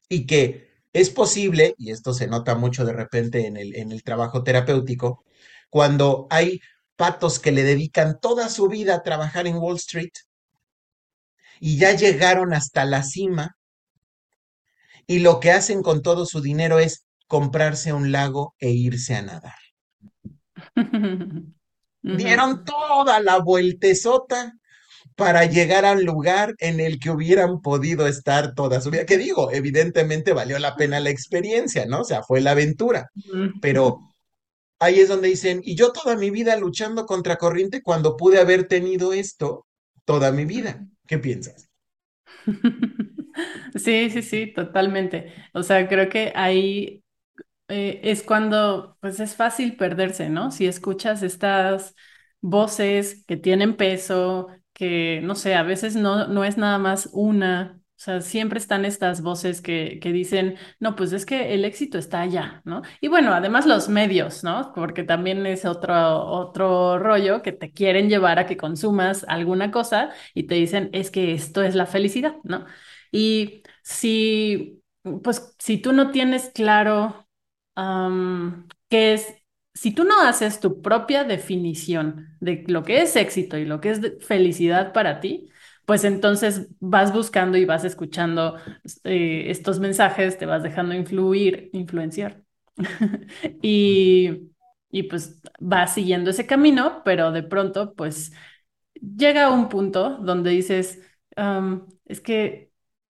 y 0.08 0.26
que 0.26 0.67
es 1.00 1.10
posible, 1.10 1.74
y 1.78 1.90
esto 1.90 2.12
se 2.12 2.26
nota 2.26 2.54
mucho 2.54 2.84
de 2.84 2.92
repente 2.92 3.46
en 3.46 3.56
el, 3.56 3.74
en 3.76 3.92
el 3.92 4.02
trabajo 4.02 4.42
terapéutico, 4.42 5.24
cuando 5.70 6.26
hay 6.30 6.60
patos 6.96 7.38
que 7.38 7.52
le 7.52 7.62
dedican 7.62 8.18
toda 8.20 8.48
su 8.48 8.68
vida 8.68 8.96
a 8.96 9.02
trabajar 9.02 9.46
en 9.46 9.56
Wall 9.56 9.76
Street 9.76 10.12
y 11.60 11.78
ya 11.78 11.92
llegaron 11.92 12.52
hasta 12.52 12.84
la 12.84 13.02
cima 13.02 13.56
y 15.06 15.20
lo 15.20 15.40
que 15.40 15.52
hacen 15.52 15.82
con 15.82 16.02
todo 16.02 16.26
su 16.26 16.40
dinero 16.40 16.78
es 16.78 17.06
comprarse 17.26 17.92
un 17.92 18.12
lago 18.12 18.54
e 18.58 18.70
irse 18.70 19.14
a 19.14 19.22
nadar. 19.22 19.54
Dieron 22.02 22.64
toda 22.64 23.20
la 23.20 23.38
vueltezota 23.38 24.57
para 25.18 25.46
llegar 25.46 25.84
al 25.86 26.04
lugar 26.04 26.56
en 26.60 26.80
el 26.80 27.00
que 27.00 27.10
hubieran 27.10 27.62
podido 27.62 28.08
estar 28.08 28.54
toda 28.54 28.80
su 28.82 28.90
vida. 28.92 29.06
¿Qué 29.06 29.18
digo? 29.18 29.52
Evidentemente 29.52 30.32
valió 30.34 30.58
la 30.60 30.76
pena 30.76 31.00
la 31.00 31.10
experiencia, 31.10 31.86
¿no? 31.86 32.02
O 32.02 32.04
sea, 32.04 32.22
fue 32.24 32.40
la 32.42 32.52
aventura. 32.52 33.10
Pero 33.60 34.00
ahí 34.80 35.00
es 35.00 35.08
donde 35.08 35.28
dicen, 35.28 35.60
y 35.64 35.76
yo 35.76 35.92
toda 35.92 36.16
mi 36.16 36.30
vida 36.30 36.56
luchando 36.56 37.06
contra 37.06 37.36
corriente 37.38 37.82
cuando 37.82 38.16
pude 38.16 38.40
haber 38.40 38.68
tenido 38.68 39.12
esto 39.12 39.66
toda 40.06 40.32
mi 40.32 40.44
vida. 40.46 40.86
¿Qué 41.06 41.18
piensas? 41.18 41.68
Sí, 43.76 44.10
sí, 44.10 44.22
sí, 44.22 44.46
totalmente. 44.52 45.32
O 45.54 45.62
sea, 45.62 45.88
creo 45.88 46.08
que 46.08 46.32
ahí 46.34 47.04
eh, 47.68 48.00
es 48.04 48.22
cuando, 48.24 48.98
pues 49.00 49.20
es 49.20 49.36
fácil 49.36 49.76
perderse, 49.76 50.30
¿no? 50.30 50.50
Si 50.52 50.66
escuchas 50.66 51.22
estas 51.24 51.96
voces 52.42 53.24
que 53.26 53.36
tienen 53.38 53.76
peso, 53.76 54.48
que, 54.78 55.20
no 55.24 55.36
sé, 55.36 55.56
a 55.56 55.64
veces 55.64 55.96
no, 55.96 56.28
no 56.28 56.44
es 56.44 56.58
nada 56.58 56.78
más 56.78 57.10
una, 57.12 57.80
o 57.80 58.00
sea, 58.00 58.22
siempre 58.22 58.58
están 58.60 58.84
estas 58.86 59.22
voces 59.22 59.60
que, 59.62 59.98
que 60.00 60.12
dicen, 60.12 60.56
no, 60.80 60.96
pues 60.96 61.12
es 61.12 61.26
que 61.26 61.54
el 61.54 61.64
éxito 61.66 61.98
está 61.98 62.22
allá, 62.22 62.62
¿no? 62.64 62.82
Y 63.02 63.08
bueno, 63.08 63.34
además 63.34 63.66
los 63.66 63.90
medios, 63.90 64.44
¿no? 64.44 64.72
Porque 64.74 65.04
también 65.04 65.46
es 65.46 65.66
otro, 65.66 66.24
otro 66.26 66.98
rollo 67.00 67.42
que 67.42 67.52
te 67.52 67.72
quieren 67.72 68.08
llevar 68.08 68.38
a 68.38 68.46
que 68.46 68.56
consumas 68.56 69.24
alguna 69.28 69.70
cosa 69.72 70.10
y 70.34 70.44
te 70.46 70.54
dicen, 70.56 70.90
es 70.94 71.10
que 71.10 71.32
esto 71.34 71.62
es 71.62 71.74
la 71.76 71.86
felicidad, 71.86 72.36
¿no? 72.44 72.66
Y 73.12 73.62
si, 73.82 74.82
pues, 75.24 75.54
si 75.58 75.78
tú 75.78 75.92
no 75.92 76.10
tienes 76.12 76.50
claro 76.54 77.26
que 78.88 79.14
es, 79.14 79.34
si 79.78 79.92
tú 79.92 80.04
no 80.04 80.20
haces 80.22 80.60
tu 80.60 80.82
propia 80.82 81.24
definición 81.24 82.36
de 82.40 82.64
lo 82.66 82.82
que 82.82 83.02
es 83.02 83.14
éxito 83.16 83.56
y 83.58 83.64
lo 83.64 83.80
que 83.80 83.90
es 83.90 84.00
felicidad 84.26 84.92
para 84.92 85.20
ti, 85.20 85.50
pues 85.86 86.04
entonces 86.04 86.68
vas 86.80 87.12
buscando 87.12 87.56
y 87.58 87.64
vas 87.64 87.84
escuchando 87.84 88.56
eh, 89.04 89.44
estos 89.50 89.78
mensajes, 89.80 90.36
te 90.38 90.46
vas 90.46 90.62
dejando 90.62 90.94
influir, 90.94 91.70
influenciar. 91.72 92.42
Y, 93.62 94.50
y 94.90 95.02
pues 95.04 95.40
vas 95.60 95.94
siguiendo 95.94 96.30
ese 96.30 96.46
camino, 96.46 97.02
pero 97.04 97.32
de 97.32 97.42
pronto 97.42 97.94
pues 97.94 98.32
llega 98.94 99.50
un 99.50 99.68
punto 99.68 100.18
donde 100.18 100.50
dices, 100.50 101.00
"Am, 101.36 101.86
es 102.06 102.20
que 102.20 102.67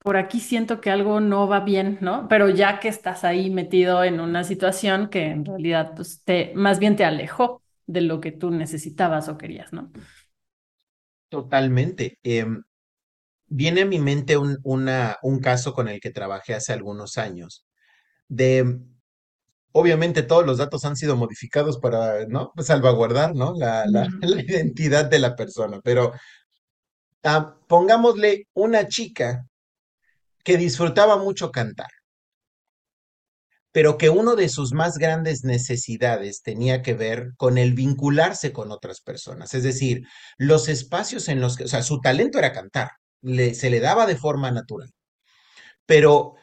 por 0.09 0.17
aquí 0.17 0.41
siento 0.41 0.81
que 0.81 0.91
algo 0.91 1.21
no 1.21 1.49
va 1.49 1.61
bien, 1.61 1.99
¿no? 2.01 2.29
Pero 2.29 2.49
ya 2.49 2.81
que 2.81 2.89
estás 2.89 3.25
ahí 3.25 3.51
metido 3.51 4.03
en 4.03 4.21
una 4.21 4.43
situación 4.43 5.11
que 5.11 5.27
en 5.27 5.45
realidad 5.45 5.93
pues, 5.95 6.23
te, 6.25 6.51
más 6.55 6.79
bien 6.79 6.97
te 6.97 7.05
alejó 7.05 7.61
de 7.87 8.01
lo 8.01 8.19
que 8.19 8.33
tú 8.33 8.51
necesitabas 8.51 9.29
o 9.29 9.37
querías, 9.37 9.71
¿no? 9.75 9.93
Totalmente. 11.29 12.19
Em, 12.23 12.63
viene 13.49 13.83
a 13.83 13.85
mi 13.85 13.99
mente 13.99 14.39
un, 14.39 14.57
una, 14.63 15.19
un 15.21 15.41
caso 15.41 15.75
con 15.75 15.89
el 15.89 16.01
que 16.01 16.09
trabajé 16.09 16.55
hace 16.55 16.73
algunos 16.73 17.19
años, 17.19 17.67
de, 18.29 18.81
obviamente 19.73 20.23
todos 20.23 20.47
los 20.47 20.57
datos 20.57 20.87
han 20.87 20.97
sido 20.97 21.19
modificados 21.19 21.77
para, 21.77 22.25
¿no? 22.25 22.53
Pues, 22.55 22.69
salvaguardar, 22.69 23.35
¿no? 23.35 23.53
La, 23.59 23.85
la 23.85 24.09
identidad 24.23 25.05
de 25.05 25.19
la 25.19 25.37
persona, 25.37 25.83
pero 25.85 26.15
ah, 27.25 27.59
pongámosle 27.67 28.49
una 28.55 28.89
chica 28.89 29.45
que 30.49 30.57
disfrutaba 30.57 31.19
mucho 31.19 31.53
cantar, 31.53 31.91
pero 33.71 33.99
que 33.99 34.09
uno 34.09 34.35
de 34.35 34.49
sus 34.49 34.73
más 34.73 34.97
grandes 34.97 35.45
necesidades 35.45 36.41
tenía 36.41 36.81
que 36.81 36.95
ver 36.95 37.33
con 37.37 37.59
el 37.59 37.75
vincularse 37.75 38.51
con 38.51 38.73
otras 38.73 39.03
personas, 39.03 39.53
es 39.53 39.63
decir, 39.63 40.07
los 40.39 40.71
espacios 40.71 41.29
en 41.29 41.43
los 41.43 41.59
que, 41.59 41.65
o 41.65 41.69
sea, 41.69 41.83
su 41.83 42.01
talento 42.01 42.39
era 42.39 42.55
cantar, 42.55 42.93
le, 43.21 43.53
se 43.53 43.69
le 43.69 43.81
daba 43.81 44.07
de 44.07 44.17
forma 44.17 44.51
natural, 44.51 44.91
pero 45.85 46.37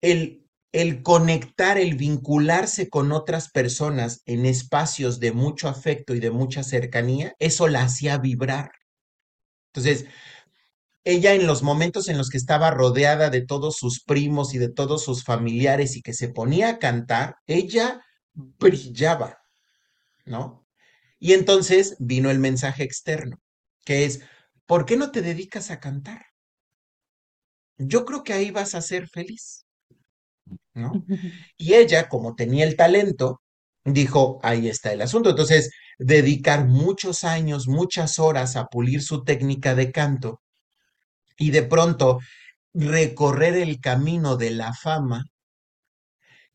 el, 0.00 0.46
el 0.72 1.02
conectar, 1.02 1.76
el 1.76 1.96
vincularse 1.96 2.88
con 2.88 3.12
otras 3.12 3.50
personas 3.50 4.22
en 4.24 4.46
espacios 4.46 5.20
de 5.20 5.32
mucho 5.32 5.68
afecto 5.68 6.14
y 6.14 6.20
de 6.20 6.30
mucha 6.30 6.62
cercanía, 6.62 7.34
eso 7.38 7.68
la 7.68 7.82
hacía 7.82 8.16
vibrar. 8.16 8.70
Entonces, 9.74 10.06
ella 11.04 11.34
en 11.34 11.46
los 11.46 11.62
momentos 11.62 12.08
en 12.08 12.18
los 12.18 12.28
que 12.28 12.36
estaba 12.36 12.70
rodeada 12.70 13.30
de 13.30 13.44
todos 13.44 13.76
sus 13.76 14.02
primos 14.02 14.54
y 14.54 14.58
de 14.58 14.70
todos 14.70 15.02
sus 15.04 15.24
familiares 15.24 15.96
y 15.96 16.02
que 16.02 16.12
se 16.12 16.28
ponía 16.28 16.70
a 16.70 16.78
cantar, 16.78 17.36
ella 17.46 18.02
brillaba, 18.34 19.38
¿no? 20.26 20.66
Y 21.18 21.32
entonces 21.32 21.96
vino 21.98 22.30
el 22.30 22.38
mensaje 22.38 22.82
externo, 22.82 23.38
que 23.84 24.04
es, 24.04 24.20
¿por 24.66 24.84
qué 24.84 24.96
no 24.96 25.10
te 25.10 25.22
dedicas 25.22 25.70
a 25.70 25.80
cantar? 25.80 26.22
Yo 27.78 28.04
creo 28.04 28.22
que 28.22 28.34
ahí 28.34 28.50
vas 28.50 28.74
a 28.74 28.82
ser 28.82 29.08
feliz, 29.08 29.66
¿no? 30.74 30.92
Y 31.56 31.74
ella, 31.74 32.08
como 32.08 32.34
tenía 32.34 32.64
el 32.64 32.76
talento, 32.76 33.40
dijo, 33.84 34.38
ahí 34.42 34.68
está 34.68 34.92
el 34.92 35.00
asunto. 35.02 35.30
Entonces, 35.30 35.70
dedicar 35.98 36.66
muchos 36.66 37.24
años, 37.24 37.68
muchas 37.68 38.18
horas 38.18 38.56
a 38.56 38.66
pulir 38.66 39.02
su 39.02 39.24
técnica 39.24 39.74
de 39.74 39.92
canto 39.92 40.40
y 41.40 41.50
de 41.50 41.62
pronto 41.62 42.20
recorrer 42.74 43.56
el 43.56 43.80
camino 43.80 44.36
de 44.36 44.50
la 44.50 44.74
fama 44.74 45.24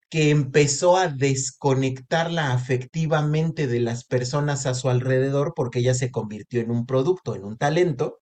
que 0.10 0.30
empezó 0.30 0.96
a 0.96 1.08
desconectarla 1.08 2.54
afectivamente 2.54 3.68
de 3.68 3.80
las 3.80 4.06
personas 4.06 4.68
a 4.68 4.76
su 4.76 4.90
alrededor 4.90 5.54
porque 5.56 5.80
ella 5.80 5.96
se 5.96 6.12
convirtió 6.12 6.62
en 6.62 6.70
un 6.72 6.86
producto, 6.86 7.36
en 7.36 7.44
un 7.44 7.58
talento, 7.58 8.22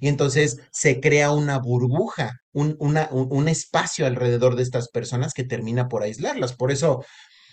y 0.00 0.08
entonces 0.08 0.60
se 0.70 1.00
crea 1.00 1.32
una 1.32 1.58
burbuja, 1.58 2.42
un, 2.52 2.76
un 2.78 3.48
espacio 3.48 4.06
alrededor 4.06 4.54
de 4.54 4.62
estas 4.62 4.88
personas 4.90 5.32
que 5.32 5.44
termina 5.44 5.88
por 5.88 6.02
aislarlas. 6.02 6.52
Por 6.52 6.70
eso 6.70 7.02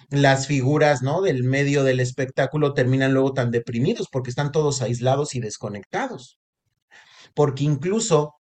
las 0.10 0.48
figuras, 0.48 1.02
¿no? 1.02 1.22
Del 1.22 1.46
medio 1.46 1.86
del 1.86 2.02
espectáculo 2.02 2.74
terminan 2.74 3.14
luego 3.14 3.32
tan 3.34 3.52
deprimidos 3.52 4.10
porque 4.12 4.32
están 4.32 4.52
todos 4.52 4.82
aislados 4.82 5.34
y 5.34 5.40
desconectados. 5.40 6.40
Porque 7.34 7.64
incluso 7.64 8.39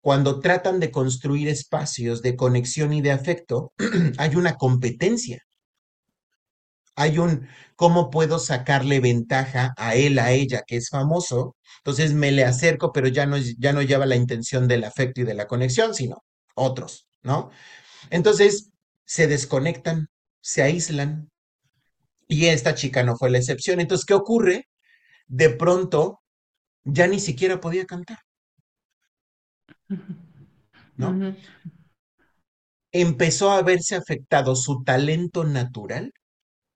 cuando 0.00 0.40
tratan 0.40 0.80
de 0.80 0.90
construir 0.90 1.48
espacios 1.48 2.22
de 2.22 2.36
conexión 2.36 2.92
y 2.92 3.02
de 3.02 3.12
afecto, 3.12 3.72
hay 4.18 4.36
una 4.36 4.56
competencia. 4.56 5.42
Hay 6.96 7.18
un 7.18 7.48
cómo 7.76 8.10
puedo 8.10 8.38
sacarle 8.38 9.00
ventaja 9.00 9.72
a 9.76 9.94
él, 9.94 10.18
a 10.18 10.32
ella, 10.32 10.62
que 10.66 10.76
es 10.76 10.88
famoso. 10.90 11.56
Entonces 11.78 12.12
me 12.12 12.30
le 12.32 12.44
acerco, 12.44 12.92
pero 12.92 13.08
ya 13.08 13.26
no, 13.26 13.38
ya 13.38 13.72
no 13.72 13.82
lleva 13.82 14.06
la 14.06 14.16
intención 14.16 14.68
del 14.68 14.84
afecto 14.84 15.22
y 15.22 15.24
de 15.24 15.34
la 15.34 15.46
conexión, 15.46 15.94
sino 15.94 16.22
otros, 16.54 17.08
¿no? 17.22 17.50
Entonces 18.10 18.70
se 19.04 19.26
desconectan, 19.26 20.08
se 20.40 20.62
aíslan, 20.62 21.30
y 22.30 22.46
esta 22.46 22.74
chica 22.76 23.02
no 23.02 23.16
fue 23.16 23.28
la 23.30 23.38
excepción. 23.38 23.80
Entonces, 23.80 24.06
¿qué 24.06 24.14
ocurre? 24.14 24.68
De 25.26 25.50
pronto 25.50 26.20
ya 26.84 27.08
ni 27.08 27.18
siquiera 27.20 27.60
podía 27.60 27.86
cantar, 27.86 28.18
¿no? 30.96 31.16
Empezó 32.92 33.50
a 33.50 33.62
verse 33.62 33.96
afectado 33.96 34.54
su 34.56 34.82
talento 34.84 35.44
natural 35.44 36.12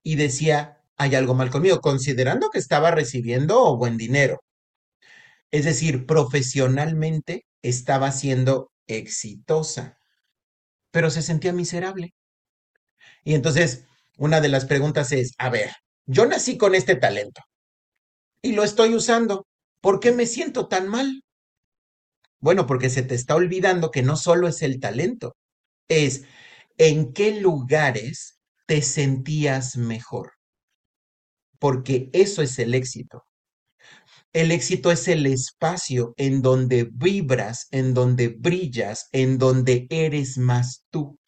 y 0.04 0.16
decía, 0.16 0.82
hay 0.96 1.14
algo 1.14 1.34
mal 1.34 1.50
conmigo, 1.50 1.80
considerando 1.80 2.50
que 2.50 2.58
estaba 2.58 2.90
recibiendo 2.92 3.76
buen 3.76 3.96
dinero. 3.96 4.40
Es 5.50 5.64
decir, 5.64 6.06
profesionalmente 6.06 7.46
estaba 7.62 8.12
siendo 8.12 8.70
exitosa, 8.86 9.98
pero 10.90 11.10
se 11.10 11.22
sentía 11.22 11.52
miserable. 11.52 12.14
Y 13.24 13.34
entonces, 13.34 13.86
una 14.18 14.40
de 14.40 14.48
las 14.48 14.66
preguntas 14.66 15.12
es, 15.12 15.32
a 15.38 15.50
ver, 15.50 15.72
yo 16.06 16.26
nací 16.26 16.56
con 16.58 16.74
este 16.74 16.96
talento 16.96 17.42
y 18.42 18.52
lo 18.52 18.62
estoy 18.62 18.94
usando. 18.94 19.46
¿Por 19.80 20.00
qué 20.00 20.12
me 20.12 20.26
siento 20.26 20.68
tan 20.68 20.88
mal? 20.88 21.23
Bueno, 22.44 22.66
porque 22.66 22.90
se 22.90 23.02
te 23.02 23.14
está 23.14 23.36
olvidando 23.36 23.90
que 23.90 24.02
no 24.02 24.18
solo 24.18 24.48
es 24.48 24.60
el 24.60 24.78
talento, 24.78 25.34
es 25.88 26.24
en 26.76 27.14
qué 27.14 27.40
lugares 27.40 28.38
te 28.66 28.82
sentías 28.82 29.78
mejor, 29.78 30.32
porque 31.58 32.10
eso 32.12 32.42
es 32.42 32.58
el 32.58 32.74
éxito. 32.74 33.24
El 34.34 34.50
éxito 34.50 34.90
es 34.90 35.08
el 35.08 35.24
espacio 35.24 36.12
en 36.18 36.42
donde 36.42 36.86
vibras, 36.92 37.66
en 37.70 37.94
donde 37.94 38.28
brillas, 38.28 39.08
en 39.12 39.38
donde 39.38 39.86
eres 39.88 40.36
más 40.36 40.84
tú, 40.90 41.18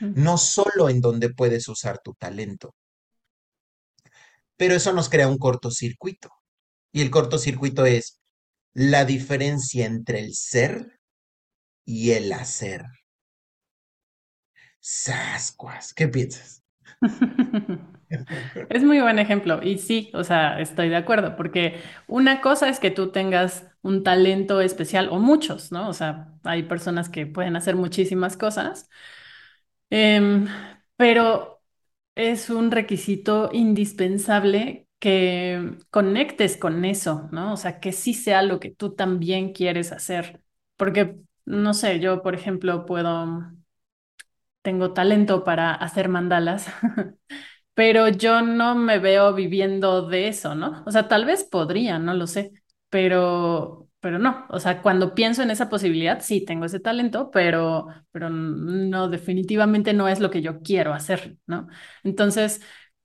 no 0.00 0.36
solo 0.36 0.88
en 0.88 1.00
donde 1.00 1.32
puedes 1.32 1.68
usar 1.68 2.00
tu 2.02 2.14
talento. 2.14 2.74
Pero 4.56 4.74
eso 4.74 4.92
nos 4.92 5.08
crea 5.08 5.28
un 5.28 5.38
cortocircuito. 5.38 6.30
Y 6.90 7.02
el 7.02 7.10
cortocircuito 7.12 7.86
es 7.86 8.17
la 8.74 9.04
diferencia 9.04 9.86
entre 9.86 10.20
el 10.20 10.34
ser 10.34 11.00
y 11.86 12.12
el 12.12 12.32
hacer. 12.32 12.84
Sascuas, 14.80 15.94
¿qué 15.94 16.08
piensas? 16.08 16.64
Es 18.70 18.84
muy 18.84 19.00
buen 19.00 19.18
ejemplo 19.18 19.60
y 19.62 19.78
sí, 19.78 20.10
o 20.14 20.24
sea, 20.24 20.60
estoy 20.60 20.88
de 20.88 20.96
acuerdo, 20.96 21.36
porque 21.36 21.80
una 22.08 22.40
cosa 22.40 22.68
es 22.68 22.80
que 22.80 22.90
tú 22.90 23.12
tengas 23.12 23.66
un 23.82 24.02
talento 24.04 24.60
especial 24.60 25.08
o 25.10 25.18
muchos, 25.18 25.72
¿no? 25.72 25.88
O 25.88 25.92
sea, 25.94 26.34
hay 26.44 26.64
personas 26.64 27.08
que 27.08 27.26
pueden 27.26 27.56
hacer 27.56 27.76
muchísimas 27.76 28.36
cosas, 28.36 28.88
Em, 29.90 30.48
pero 30.96 31.62
es 32.14 32.50
un 32.50 32.70
requisito 32.70 33.50
indispensable 33.52 34.87
que 34.98 35.76
conectes 35.90 36.56
con 36.56 36.84
eso, 36.84 37.28
¿no? 37.32 37.52
O 37.54 37.56
sea, 37.56 37.80
que 37.80 37.92
sí 37.92 38.14
sea 38.14 38.42
lo 38.42 38.60
que 38.60 38.70
tú 38.70 38.94
también 38.94 39.52
quieres 39.52 39.92
hacer. 39.92 40.42
Porque, 40.76 41.16
no 41.44 41.74
sé, 41.74 42.00
yo, 42.00 42.22
por 42.22 42.34
ejemplo, 42.34 42.86
puedo, 42.86 43.52
tengo 44.62 44.92
talento 44.92 45.44
para 45.44 45.74
hacer 45.74 46.08
mandalas, 46.08 46.66
pero 47.74 48.08
yo 48.08 48.42
no 48.42 48.74
me 48.74 48.98
veo 48.98 49.34
viviendo 49.34 50.08
de 50.08 50.28
eso, 50.28 50.54
¿no? 50.54 50.82
O 50.86 50.90
sea, 50.92 51.08
tal 51.08 51.24
vez 51.26 51.44
podría, 51.44 51.98
no 51.98 52.14
lo 52.14 52.26
sé, 52.26 52.52
pero, 52.90 53.88
pero 54.00 54.18
no. 54.18 54.46
O 54.50 54.60
sea, 54.60 54.82
cuando 54.82 55.14
pienso 55.14 55.42
en 55.42 55.50
esa 55.50 55.68
posibilidad, 55.68 56.20
sí 56.20 56.44
tengo 56.44 56.66
ese 56.66 56.80
talento, 56.80 57.30
pero, 57.30 57.86
pero 58.12 58.30
no, 58.30 59.08
definitivamente 59.08 59.92
no 59.94 60.08
es 60.08 60.20
lo 60.20 60.30
que 60.30 60.42
yo 60.42 60.60
quiero 60.62 60.94
hacer, 60.94 61.38
¿no? 61.46 61.68
Entonces, 62.04 62.60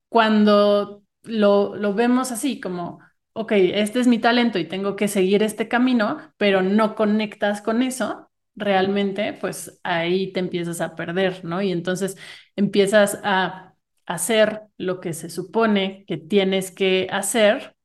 cuando 0.09 1.02
lo, 1.23 1.75
lo 1.75 1.93
vemos 1.93 2.31
así, 2.31 2.59
como, 2.59 2.99
ok, 3.33 3.51
este 3.53 3.99
es 3.99 4.07
mi 4.07 4.19
talento 4.19 4.59
y 4.59 4.65
tengo 4.67 4.95
que 4.95 5.07
seguir 5.07 5.43
este 5.43 5.67
camino, 5.67 6.33
pero 6.37 6.61
no 6.61 6.95
conectas 6.95 7.61
con 7.61 7.81
eso 7.83 8.29
realmente, 8.55 9.33
pues 9.33 9.79
ahí 9.83 10.31
te 10.33 10.39
empiezas 10.39 10.81
a 10.81 10.95
perder, 10.95 11.43
¿no? 11.45 11.61
Y 11.61 11.71
entonces 11.71 12.17
empiezas 12.55 13.19
a 13.23 13.73
hacer 14.05 14.61
lo 14.77 14.99
que 14.99 15.13
se 15.13 15.29
supone 15.29 16.05
que 16.07 16.17
tienes 16.17 16.71
que 16.71 17.07
hacer 17.11 17.75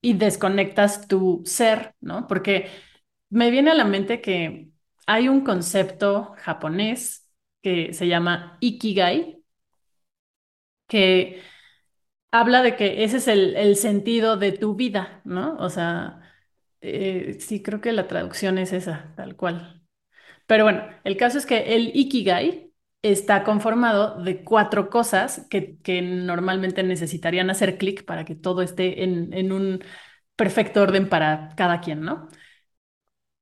y 0.00 0.14
desconectas 0.14 1.06
tu 1.08 1.42
ser, 1.44 1.94
¿no? 2.00 2.26
Porque 2.26 2.68
me 3.30 3.50
viene 3.50 3.70
a 3.70 3.74
la 3.74 3.84
mente 3.84 4.20
que 4.20 4.70
hay 5.06 5.28
un 5.28 5.42
concepto 5.44 6.34
japonés 6.38 7.30
que 7.62 7.92
se 7.94 8.08
llama 8.08 8.58
Ikigai, 8.60 9.42
que 10.88 11.42
habla 12.30 12.62
de 12.62 12.76
que 12.76 13.04
ese 13.04 13.18
es 13.18 13.28
el, 13.28 13.56
el 13.56 13.76
sentido 13.76 14.36
de 14.36 14.52
tu 14.52 14.74
vida, 14.74 15.20
¿no? 15.24 15.56
O 15.58 15.70
sea, 15.70 16.20
eh, 16.80 17.36
sí, 17.40 17.62
creo 17.62 17.80
que 17.80 17.92
la 17.92 18.08
traducción 18.08 18.58
es 18.58 18.72
esa, 18.72 19.12
tal 19.16 19.36
cual. 19.36 19.82
Pero 20.46 20.64
bueno, 20.64 20.84
el 21.04 21.16
caso 21.16 21.38
es 21.38 21.46
que 21.46 21.74
el 21.76 21.92
Ikigai 21.96 22.72
está 23.02 23.44
conformado 23.44 24.22
de 24.22 24.44
cuatro 24.44 24.90
cosas 24.90 25.46
que, 25.50 25.78
que 25.82 26.02
normalmente 26.02 26.82
necesitarían 26.84 27.50
hacer 27.50 27.78
clic 27.78 28.04
para 28.06 28.24
que 28.24 28.34
todo 28.36 28.62
esté 28.62 29.04
en, 29.04 29.32
en 29.34 29.52
un 29.52 29.84
perfecto 30.36 30.82
orden 30.82 31.08
para 31.08 31.54
cada 31.56 31.80
quien, 31.80 32.02
¿no? 32.02 32.28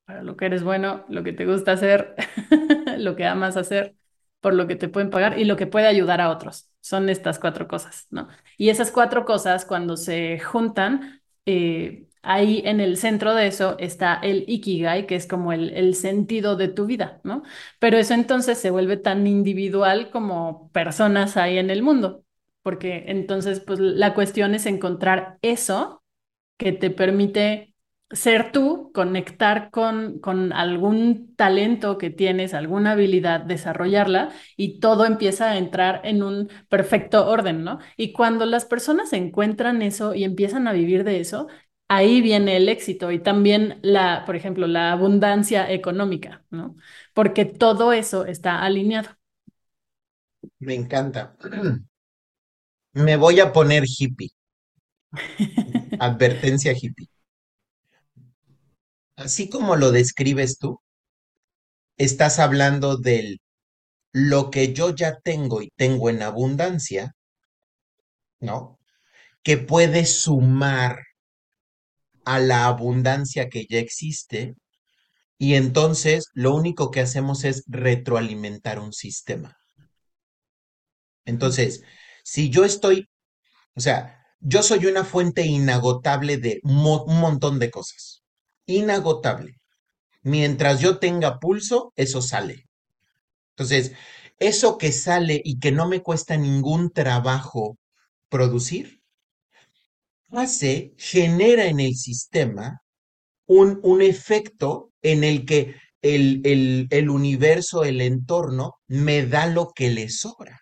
Para 0.05 0.21
lo 0.23 0.37
que 0.37 0.45
eres 0.45 0.63
bueno, 0.63 1.05
lo 1.09 1.23
que 1.23 1.33
te 1.33 1.45
gusta 1.45 1.71
hacer, 1.73 2.15
lo 2.99 3.15
que 3.15 3.25
amas 3.25 3.57
hacer, 3.57 3.95
por 4.39 4.53
lo 4.53 4.67
que 4.67 4.75
te 4.75 4.87
pueden 4.89 5.09
pagar 5.09 5.39
y 5.39 5.45
lo 5.45 5.57
que 5.57 5.65
puede 5.67 5.87
ayudar 5.87 6.21
a 6.21 6.29
otros. 6.29 6.69
Son 6.85 7.09
estas 7.09 7.39
cuatro 7.39 7.67
cosas, 7.67 8.07
¿no? 8.11 8.27
Y 8.57 8.69
esas 8.69 8.91
cuatro 8.91 9.25
cosas, 9.25 9.65
cuando 9.65 9.97
se 9.97 10.39
juntan, 10.39 11.21
eh, 11.45 12.07
ahí 12.21 12.61
en 12.65 12.79
el 12.79 12.97
centro 12.97 13.33
de 13.35 13.47
eso 13.47 13.75
está 13.79 14.15
el 14.15 14.45
ikigai, 14.47 15.07
que 15.07 15.15
es 15.15 15.27
como 15.27 15.51
el, 15.53 15.71
el 15.71 15.95
sentido 15.95 16.55
de 16.55 16.67
tu 16.67 16.85
vida, 16.85 17.21
¿no? 17.23 17.43
Pero 17.79 17.97
eso 17.97 18.13
entonces 18.13 18.57
se 18.59 18.69
vuelve 18.71 18.97
tan 18.97 19.25
individual 19.27 20.09
como 20.11 20.69
personas 20.71 21.37
hay 21.37 21.57
en 21.57 21.69
el 21.69 21.81
mundo, 21.83 22.23
porque 22.61 23.05
entonces, 23.07 23.59
pues 23.61 23.79
la 23.79 24.13
cuestión 24.13 24.53
es 24.55 24.65
encontrar 24.65 25.37
eso 25.41 26.03
que 26.57 26.73
te 26.73 26.91
permite 26.91 27.74
ser 28.11 28.51
tú, 28.51 28.91
conectar 28.93 29.71
con, 29.71 30.19
con 30.19 30.53
algún 30.53 31.35
talento 31.35 31.97
que 31.97 32.09
tienes, 32.11 32.53
alguna 32.53 32.91
habilidad, 32.93 33.41
desarrollarla 33.41 34.31
y 34.57 34.79
todo 34.79 35.05
empieza 35.05 35.51
a 35.51 35.57
entrar 35.57 36.01
en 36.03 36.23
un 36.23 36.49
perfecto 36.69 37.27
orden, 37.27 37.63
¿no? 37.63 37.79
Y 37.97 38.13
cuando 38.13 38.45
las 38.45 38.65
personas 38.65 39.11
encuentran 39.13 39.81
eso 39.81 40.13
y 40.13 40.23
empiezan 40.23 40.67
a 40.67 40.73
vivir 40.73 41.03
de 41.03 41.19
eso, 41.19 41.47
ahí 41.87 42.21
viene 42.21 42.57
el 42.57 42.69
éxito 42.69 43.11
y 43.11 43.19
también 43.19 43.79
la, 43.81 44.23
por 44.25 44.35
ejemplo, 44.35 44.67
la 44.67 44.91
abundancia 44.91 45.69
económica, 45.71 46.43
¿no? 46.51 46.75
Porque 47.13 47.45
todo 47.45 47.91
eso 47.93 48.25
está 48.25 48.61
alineado. 48.61 49.09
Me 50.59 50.73
encanta. 50.75 51.37
Me 52.93 53.15
voy 53.15 53.39
a 53.41 53.53
poner 53.53 53.83
hippie. 53.85 54.31
Advertencia 55.99 56.73
hippie. 56.73 57.09
Así 59.15 59.49
como 59.49 59.75
lo 59.75 59.91
describes 59.91 60.57
tú, 60.57 60.81
estás 61.97 62.39
hablando 62.39 62.97
del 62.97 63.39
lo 64.11 64.49
que 64.49 64.73
yo 64.73 64.95
ya 64.95 65.19
tengo 65.19 65.61
y 65.61 65.71
tengo 65.75 66.09
en 66.09 66.21
abundancia, 66.21 67.15
¿no? 68.39 68.79
Que 69.43 69.57
puede 69.57 70.05
sumar 70.05 70.99
a 72.25 72.39
la 72.39 72.65
abundancia 72.65 73.49
que 73.49 73.65
ya 73.69 73.79
existe 73.79 74.55
y 75.37 75.55
entonces 75.55 76.27
lo 76.33 76.55
único 76.55 76.91
que 76.91 77.01
hacemos 77.01 77.43
es 77.43 77.63
retroalimentar 77.67 78.79
un 78.79 78.93
sistema. 78.93 79.57
Entonces, 81.25 81.83
si 82.23 82.49
yo 82.49 82.65
estoy, 82.65 83.09
o 83.75 83.81
sea, 83.81 84.23
yo 84.39 84.63
soy 84.63 84.85
una 84.85 85.03
fuente 85.03 85.45
inagotable 85.45 86.37
de 86.37 86.59
un 86.63 87.19
montón 87.19 87.59
de 87.59 87.71
cosas, 87.71 88.23
inagotable. 88.65 89.53
Mientras 90.23 90.81
yo 90.81 90.99
tenga 90.99 91.39
pulso, 91.39 91.93
eso 91.95 92.21
sale. 92.21 92.65
Entonces, 93.51 93.93
eso 94.39 94.77
que 94.77 94.91
sale 94.91 95.41
y 95.43 95.59
que 95.59 95.71
no 95.71 95.87
me 95.87 96.01
cuesta 96.01 96.37
ningún 96.37 96.91
trabajo 96.91 97.77
producir, 98.29 99.01
hace, 100.31 100.93
genera 100.97 101.65
en 101.67 101.79
el 101.79 101.95
sistema 101.95 102.81
un, 103.47 103.79
un 103.83 104.01
efecto 104.01 104.91
en 105.01 105.23
el 105.23 105.45
que 105.45 105.75
el, 106.01 106.41
el, 106.45 106.87
el 106.89 107.09
universo, 107.09 107.83
el 107.83 108.01
entorno, 108.01 108.73
me 108.87 109.25
da 109.25 109.47
lo 109.47 109.71
que 109.73 109.89
le 109.89 110.09
sobra, 110.09 110.59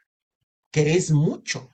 que 0.72 0.94
es 0.94 1.12
mucho. 1.12 1.70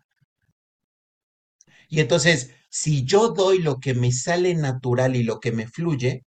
Y 1.89 1.99
entonces, 1.99 2.51
si 2.69 3.03
yo 3.05 3.29
doy 3.29 3.59
lo 3.59 3.79
que 3.79 3.93
me 3.93 4.11
sale 4.11 4.55
natural 4.55 5.15
y 5.15 5.23
lo 5.23 5.39
que 5.39 5.51
me 5.51 5.67
fluye, 5.67 6.23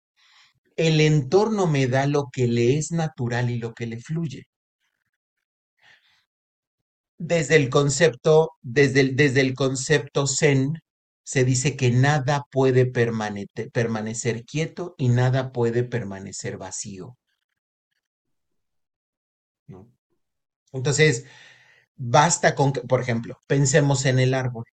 el 0.76 1.02
entorno 1.02 1.68
me 1.68 1.88
da 1.88 2.08
lo 2.08 2.30
que 2.32 2.48
le 2.48 2.78
es 2.78 2.92
natural 2.92 3.50
y 3.50 3.58
lo 3.60 3.74
que 3.74 3.88
le 3.88 4.00
fluye. 4.00 4.48
Desde 7.20 7.56
el 7.56 7.70
concepto, 7.70 8.52
desde 8.62 9.00
el, 9.02 9.16
desde 9.16 9.42
el 9.42 9.54
concepto 9.56 10.28
zen, 10.28 10.80
se 11.24 11.46
dice 11.46 11.78
que 11.78 11.92
nada 11.92 12.44
puede 12.52 12.86
permanecer 12.86 14.44
quieto 14.44 14.96
y 14.98 15.08
nada 15.10 15.52
puede 15.54 15.84
permanecer 15.84 16.58
vacío. 16.58 17.18
Entonces, 20.74 21.26
basta 21.98 22.56
con 22.56 22.74
que, 22.74 22.82
por 22.82 23.02
ejemplo, 23.02 23.40
pensemos 23.48 24.06
en 24.06 24.20
el 24.20 24.34
árbol. 24.34 24.66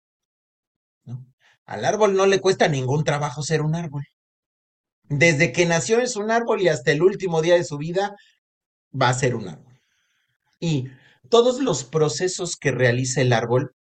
Al 1.67 1.83
árbol 1.83 2.15
no 2.15 2.25
le 2.25 2.39
cuesta 2.39 2.69
ningún 2.69 3.03
trabajo 3.03 3.43
ser 3.43 3.61
un 3.61 3.75
árbol. 3.75 4.05
Desde 5.03 5.51
que 5.51 5.65
nació 5.65 5.99
es 5.99 6.15
un 6.15 6.31
árbol 6.31 6.61
y 6.61 6.69
hasta 6.69 6.91
el 6.91 7.01
último 7.03 7.41
día 7.41 7.55
de 7.55 7.65
su 7.65 7.77
vida 7.77 8.15
va 8.99 9.09
a 9.09 9.13
ser 9.13 9.35
un 9.35 9.49
árbol. 9.49 9.79
Y 10.59 10.85
todos 11.29 11.59
los 11.59 11.83
procesos 11.83 12.55
que 12.55 12.71
realiza 12.71 13.21
el 13.21 13.33
árbol 13.33 13.75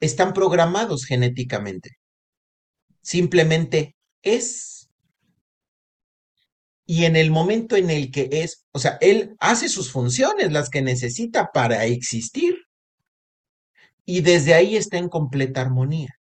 están 0.00 0.34
programados 0.34 1.06
genéticamente. 1.06 1.96
Simplemente 3.02 3.96
es. 4.22 4.90
Y 6.84 7.06
en 7.06 7.16
el 7.16 7.30
momento 7.30 7.76
en 7.76 7.88
el 7.88 8.10
que 8.10 8.28
es, 8.32 8.66
o 8.72 8.78
sea, 8.78 8.98
él 9.00 9.34
hace 9.40 9.70
sus 9.70 9.90
funciones, 9.90 10.52
las 10.52 10.68
que 10.68 10.82
necesita 10.82 11.50
para 11.52 11.86
existir. 11.86 12.56
Y 14.04 14.20
desde 14.20 14.52
ahí 14.52 14.76
está 14.76 14.98
en 14.98 15.08
completa 15.08 15.62
armonía. 15.62 16.19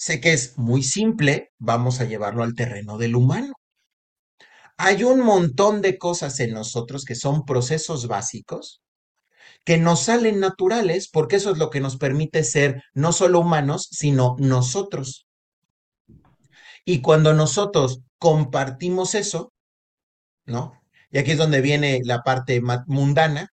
Sé 0.00 0.18
que 0.18 0.32
es 0.32 0.56
muy 0.56 0.82
simple, 0.82 1.52
vamos 1.58 2.00
a 2.00 2.06
llevarlo 2.06 2.42
al 2.42 2.54
terreno 2.54 2.96
del 2.96 3.16
humano. 3.16 3.52
Hay 4.78 5.04
un 5.04 5.20
montón 5.20 5.82
de 5.82 5.98
cosas 5.98 6.40
en 6.40 6.54
nosotros 6.54 7.04
que 7.04 7.14
son 7.14 7.44
procesos 7.44 8.08
básicos 8.08 8.80
que 9.66 9.76
nos 9.76 10.04
salen 10.04 10.40
naturales 10.40 11.10
porque 11.10 11.36
eso 11.36 11.50
es 11.50 11.58
lo 11.58 11.68
que 11.68 11.80
nos 11.80 11.98
permite 11.98 12.44
ser 12.44 12.82
no 12.94 13.12
solo 13.12 13.40
humanos, 13.40 13.88
sino 13.90 14.36
nosotros. 14.38 15.26
Y 16.86 17.02
cuando 17.02 17.34
nosotros 17.34 18.00
compartimos 18.16 19.14
eso, 19.14 19.52
¿no? 20.46 20.80
Y 21.10 21.18
aquí 21.18 21.32
es 21.32 21.38
donde 21.38 21.60
viene 21.60 22.00
la 22.04 22.22
parte 22.22 22.62
mundana, 22.86 23.50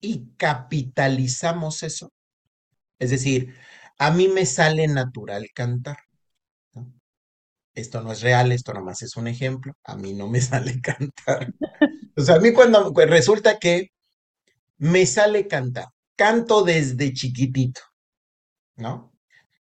y 0.00 0.28
capitalizamos 0.36 1.82
eso. 1.82 2.12
Es 3.00 3.10
decir, 3.10 3.56
a 3.98 4.10
mí 4.10 4.28
me 4.28 4.46
sale 4.46 4.86
natural 4.88 5.48
cantar. 5.54 5.98
esto 7.74 8.02
no 8.02 8.12
es 8.12 8.22
real, 8.22 8.50
esto 8.52 8.72
nomás 8.74 9.02
es 9.02 9.16
un 9.16 9.28
ejemplo, 9.28 9.72
a 9.84 9.96
mí 9.96 10.12
no 10.14 10.28
me 10.28 10.40
sale 10.40 10.80
cantar. 10.80 11.54
O 12.16 12.22
sea, 12.22 12.36
a 12.36 12.40
mí 12.40 12.52
cuando 12.52 12.92
resulta 12.94 13.58
que 13.58 13.90
me 14.78 15.06
sale 15.06 15.46
cantar, 15.48 15.88
canto 16.16 16.64
desde 16.64 17.12
chiquitito, 17.12 17.80
¿no? 18.76 19.12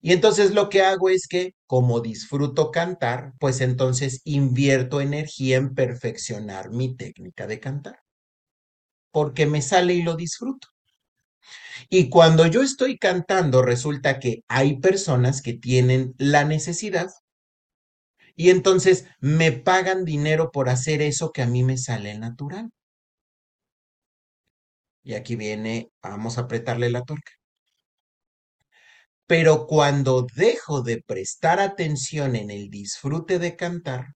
Y 0.01 0.13
entonces 0.13 0.53
lo 0.55 0.69
que 0.69 0.83
hago 0.83 1.09
es 1.11 1.27
que, 1.27 1.55
como 1.67 2.01
disfruto 2.01 2.71
cantar, 2.71 3.33
pues 3.41 3.61
entonces 3.61 4.21
invierto 4.25 5.01
energía 5.01 5.57
en 5.57 5.75
perfeccionar 5.75 6.71
mi 6.71 6.97
técnica 6.97 7.47
de 7.47 7.61
cantar, 7.61 7.99
porque 9.11 9.47
me 9.47 9.63
sale 9.63 9.95
y 9.95 10.03
lo 10.03 10.15
disfruto. 10.15 10.69
Y 11.89 12.09
cuando 12.09 12.47
yo 12.47 12.63
estoy 12.63 12.99
cantando, 12.99 13.63
resulta 13.63 14.19
que 14.19 14.43
hay 14.49 14.79
personas 14.81 15.43
que 15.43 15.55
tienen 15.55 16.15
la 16.19 16.45
necesidad 16.45 17.09
y 18.37 18.51
entonces 18.51 19.07
me 19.21 19.51
pagan 19.53 20.05
dinero 20.05 20.51
por 20.53 20.69
hacer 20.69 21.03
eso 21.03 21.33
que 21.33 21.43
a 21.43 21.47
mí 21.47 21.63
me 21.65 21.79
sale 21.79 22.17
natural. 22.19 22.71
Y 25.03 25.15
aquí 25.15 25.37
viene, 25.37 25.89
vamos 26.03 26.37
a 26.37 26.43
apretarle 26.43 26.91
la 26.91 27.03
tuerca. 27.03 27.33
Pero 29.29 29.67
cuando 29.69 30.27
dejo 30.35 30.83
de 30.83 31.01
prestar 31.03 31.61
atención 31.61 32.35
en 32.35 32.51
el 32.51 32.71
disfrute 32.71 33.39
de 33.39 33.55
cantar 33.57 34.16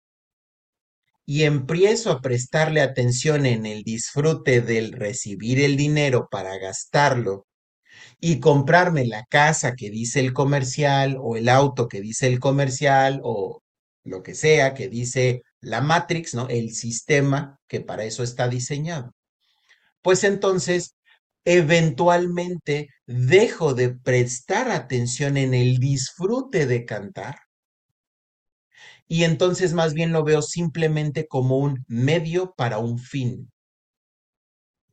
y 1.29 1.43
empiezo 1.43 2.11
a 2.11 2.21
prestarle 2.21 2.81
atención 2.81 3.45
en 3.45 3.65
el 3.65 3.83
disfrute 3.83 4.61
del 4.61 4.93
recibir 4.93 5.59
el 5.59 5.75
dinero 5.75 6.29
para 6.31 6.57
gastarlo 6.57 7.45
y 8.21 8.39
comprarme 8.39 9.05
la 9.05 9.25
casa 9.25 9.75
que 9.75 9.89
dice 9.89 10.21
el 10.21 10.33
comercial 10.33 11.17
o 11.19 11.35
el 11.35 11.49
auto 11.49 11.89
que 11.89 12.01
dice 12.01 12.27
el 12.27 12.39
comercial 12.39 13.19
o 13.23 13.61
lo 14.05 14.23
que 14.23 14.35
sea 14.35 14.73
que 14.73 14.87
dice 14.87 15.43
la 15.59 15.81
Matrix, 15.81 16.33
¿no? 16.33 16.47
El 16.47 16.73
sistema 16.73 17.59
que 17.67 17.81
para 17.81 18.05
eso 18.05 18.23
está 18.23 18.47
diseñado. 18.47 19.11
Pues 20.01 20.23
entonces, 20.23 20.95
eventualmente 21.43 22.89
dejo 23.05 23.73
de 23.73 23.89
prestar 23.89 24.71
atención 24.71 25.35
en 25.35 25.53
el 25.53 25.77
disfrute 25.79 26.67
de 26.67 26.85
cantar 26.85 27.35
y 29.07 29.23
entonces 29.23 29.73
más 29.73 29.93
bien 29.93 30.11
lo 30.11 30.23
veo 30.23 30.41
simplemente 30.41 31.27
como 31.27 31.57
un 31.57 31.85
medio 31.87 32.53
para 32.55 32.79
un 32.79 32.99
fin. 32.99 33.51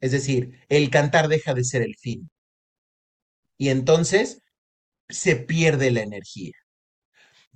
Es 0.01 0.13
decir, 0.13 0.61
el 0.69 0.91
cantar 0.91 1.29
deja 1.29 1.55
de 1.55 1.65
ser 1.65 1.83
el 1.83 1.97
fin. 1.97 2.31
Y 3.59 3.71
entonces 3.71 4.41
se 5.09 5.37
pierde 5.37 5.91
la 5.91 6.03
energía 6.03 6.53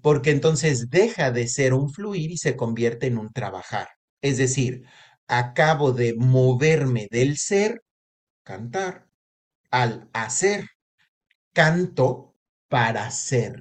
porque 0.03 0.31
entonces 0.31 0.91
deja 0.91 1.31
de 1.31 1.49
ser 1.49 1.75
un 1.75 1.93
fluir 1.93 2.31
y 2.31 2.39
se 2.39 2.57
convierte 2.57 3.07
en 3.07 3.19
un 3.19 3.33
trabajar. 3.33 3.89
Es 4.23 4.39
decir, 4.39 4.85
acabo 5.27 5.93
de 5.93 6.15
moverme 6.15 7.09
del 7.11 7.37
ser, 7.37 7.83
cantar, 8.45 9.09
al 9.71 10.09
hacer. 10.13 10.69
Canto 11.53 12.35
para 12.69 13.11
ser. 13.11 13.61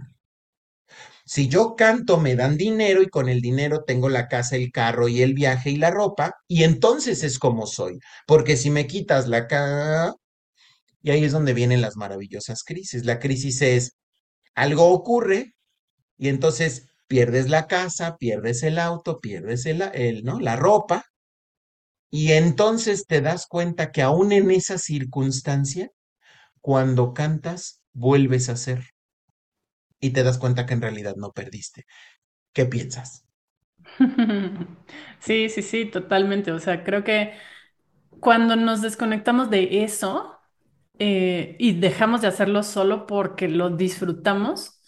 Si 1.28 1.50
yo 1.50 1.76
canto, 1.76 2.18
me 2.20 2.36
dan 2.36 2.58
dinero 2.58 3.02
y 3.04 3.08
con 3.10 3.28
el 3.30 3.42
dinero 3.42 3.84
tengo 3.86 4.08
la 4.10 4.30
casa, 4.30 4.56
el 4.56 4.72
carro 4.72 5.10
y 5.10 5.22
el 5.22 5.34
viaje 5.34 5.72
y 5.72 5.76
la 5.78 5.92
ropa, 5.92 6.34
y 6.48 6.64
entonces 6.64 7.24
es 7.24 7.38
como 7.38 7.68
soy. 7.68 8.00
Porque 8.26 8.56
si 8.58 8.70
me 8.70 8.88
quitas 8.88 9.28
la 9.28 9.48
casa, 9.48 10.14
y 11.02 11.12
ahí 11.12 11.26
es 11.26 11.34
donde 11.34 11.54
vienen 11.54 11.82
las 11.82 11.98
maravillosas 11.98 12.64
crisis. 12.64 13.06
La 13.06 13.20
crisis 13.20 13.62
es, 13.62 13.98
algo 14.56 14.90
ocurre, 14.92 15.54
y 16.18 16.30
entonces 16.30 16.88
pierdes 17.08 17.50
la 17.50 17.68
casa, 17.68 18.18
pierdes 18.18 18.64
el 18.64 18.80
auto, 18.80 19.20
pierdes 19.20 19.66
el, 19.66 19.82
el, 19.94 20.24
¿no? 20.24 20.40
la 20.40 20.56
ropa, 20.56 21.06
y 22.10 22.32
entonces 22.34 23.06
te 23.06 23.22
das 23.22 23.48
cuenta 23.48 23.92
que 23.92 24.02
aún 24.02 24.32
en 24.32 24.50
esa 24.52 24.78
circunstancia, 24.78 25.92
cuando 26.62 27.14
cantas, 27.14 27.82
vuelves 27.94 28.50
a 28.50 28.56
ser. 28.56 28.97
Y 30.00 30.12
te 30.12 30.24
das 30.24 30.40
cuenta 30.40 30.66
que 30.66 30.74
en 30.74 30.82
realidad 30.82 31.16
no 31.18 31.32
perdiste. 31.34 31.86
¿Qué 32.54 32.66
piensas? 32.66 33.26
Sí, 35.20 35.50
sí, 35.50 35.62
sí, 35.62 35.86
totalmente. 35.86 36.52
O 36.52 36.60
sea, 36.60 36.84
creo 36.84 37.04
que 37.04 37.34
cuando 38.22 38.56
nos 38.56 38.82
desconectamos 38.82 39.50
de 39.50 39.84
eso 39.84 40.38
eh, 41.00 41.56
y 41.60 41.74
dejamos 41.80 42.22
de 42.22 42.28
hacerlo 42.28 42.64
solo 42.64 43.08
porque 43.08 43.48
lo 43.50 43.72
disfrutamos, 43.72 44.82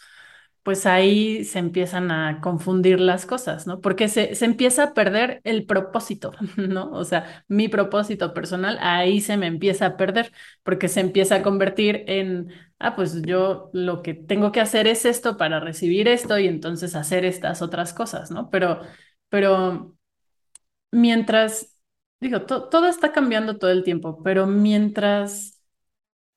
pues 0.63 0.86
ahí 0.86 1.45
se 1.45 1.60
empiezan 1.60 2.12
a 2.12 2.41
confundir 2.41 3.00
las 3.02 3.26
cosas, 3.26 3.67
¿no? 3.67 3.82
Porque 3.82 4.10
se, 4.10 4.36
se, 4.36 4.45
empieza 4.45 4.84
a 4.86 4.93
perder 4.95 5.41
el 5.45 5.65
propósito, 5.65 6.32
¿no? 6.58 6.91
O 6.91 7.06
sea, 7.06 7.45
mi 7.48 7.69
propósito 7.69 8.34
personal 8.34 8.78
ahí 8.82 9.22
se 9.22 9.38
me 9.38 9.48
empieza 9.48 9.88
a 9.88 9.98
perder, 9.98 10.32
porque 10.63 10.88
se 10.89 11.02
empieza 11.02 11.36
a 11.38 11.43
convertir 11.43 12.04
en, 12.08 12.50
ah, 12.80 12.96
pues 12.96 13.22
yo 13.24 13.70
lo 13.74 14.02
que 14.02 14.13
tengo 14.13 14.52
que 14.52 14.62
hacer 14.62 14.88
es 14.88 15.06
esto 15.06 15.38
para 15.38 15.60
recibir 15.60 16.08
esto 16.08 16.39
y 16.39 16.48
entonces 16.48 16.96
hacer 16.96 17.26
estas 17.26 17.62
otras 17.62 17.94
cosas, 17.94 18.32
¿no? 18.32 18.50
Pero, 18.50 18.82
pero 19.30 19.96
mientras, 20.92 21.76
digo, 22.20 22.44
todo 22.44 22.88
está 22.88 23.12
cambiando 23.12 23.58
todo 23.58 23.72
el 23.72 23.84
tiempo, 23.84 24.22
pero 24.24 24.48
mientras 24.48 25.62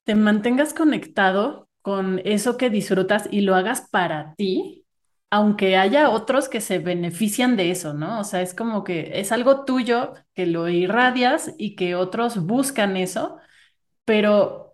te 0.05 0.15
mantengas 0.15 0.75
conectado 0.75 1.69
con 1.83 2.21
eso 2.25 2.57
que 2.57 2.71
disfrutas 2.71 3.29
y 3.31 3.43
lo 3.43 3.55
hagas 3.55 3.89
para 3.91 4.35
ti, 4.37 4.87
aunque 5.31 5.77
haya 5.77 6.11
otros 6.11 6.49
que 6.49 6.61
se 6.61 6.79
benefician 6.79 7.57
de 7.57 7.71
eso, 7.71 7.95
¿no? 7.95 8.21
O 8.21 8.25
sea, 8.25 8.43
es 8.43 8.55
como 8.55 8.85
que 8.85 9.21
es 9.21 9.33
algo 9.33 9.65
tuyo 9.65 10.15
que 10.35 10.47
lo 10.47 10.69
irradias 10.69 11.55
y 11.59 11.77
que 11.77 11.95
otros 11.95 12.45
buscan 12.47 12.97
eso, 12.97 13.39
pero 14.05 14.72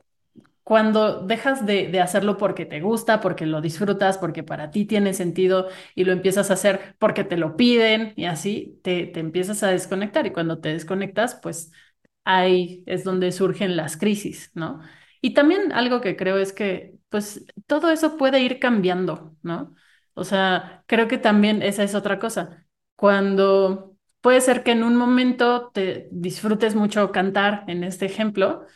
cuando 0.68 1.22
dejas 1.22 1.64
de, 1.64 1.88
de, 1.88 1.98
hacerlo 2.02 2.36
porque 2.36 2.66
te 2.66 2.80
gusta, 2.82 3.22
porque 3.22 3.46
lo 3.46 3.62
disfrutas, 3.62 4.18
porque 4.18 4.42
para 4.42 4.70
ti 4.70 4.84
tiene 4.84 5.14
sentido 5.14 5.68
y 5.94 6.04
lo 6.04 6.12
empiezas 6.12 6.50
a 6.50 6.54
hacer 6.54 6.94
porque 6.98 7.24
te 7.24 7.38
lo 7.38 7.56
piden 7.56 8.12
y 8.16 8.26
así, 8.26 8.78
te, 8.82 9.06
te 9.06 9.20
empiezas 9.20 9.62
a 9.62 9.68
desconectar 9.70 10.26
y 10.26 10.30
cuando 10.32 10.60
te 10.60 10.68
desconectas, 10.68 11.36
pues 11.42 11.72
ahí 12.24 12.82
es 12.86 13.02
donde 13.02 13.32
surgen 13.32 13.76
las 13.78 13.96
crisis, 13.96 14.50
¿no? 14.54 14.80
Y 15.22 15.32
también 15.32 15.72
algo 15.72 16.02
que 16.02 16.16
creo 16.16 16.36
es 16.36 16.52
que 16.52 16.96
pues 17.08 17.46
todo 17.66 17.90
eso 17.90 18.18
puede 18.18 18.40
ir 18.40 18.58
cambiando, 18.58 19.34
¿no? 19.42 19.74
O 20.12 20.24
sea, 20.24 20.84
creo 20.86 21.08
que 21.08 21.16
también 21.16 21.62
esa 21.62 21.82
es 21.82 21.94
otra 21.94 22.18
cosa. 22.18 22.66
Cuando 22.94 23.96
puede 24.20 24.42
ser 24.42 24.62
que 24.64 24.72
en 24.72 24.82
un 24.82 24.96
momento 24.96 25.70
te 25.72 26.08
disfrutes 26.12 26.74
mucho 26.74 27.10
cantar, 27.10 27.64
en 27.68 27.84
este 27.84 28.04
ejemplo, 28.04 28.66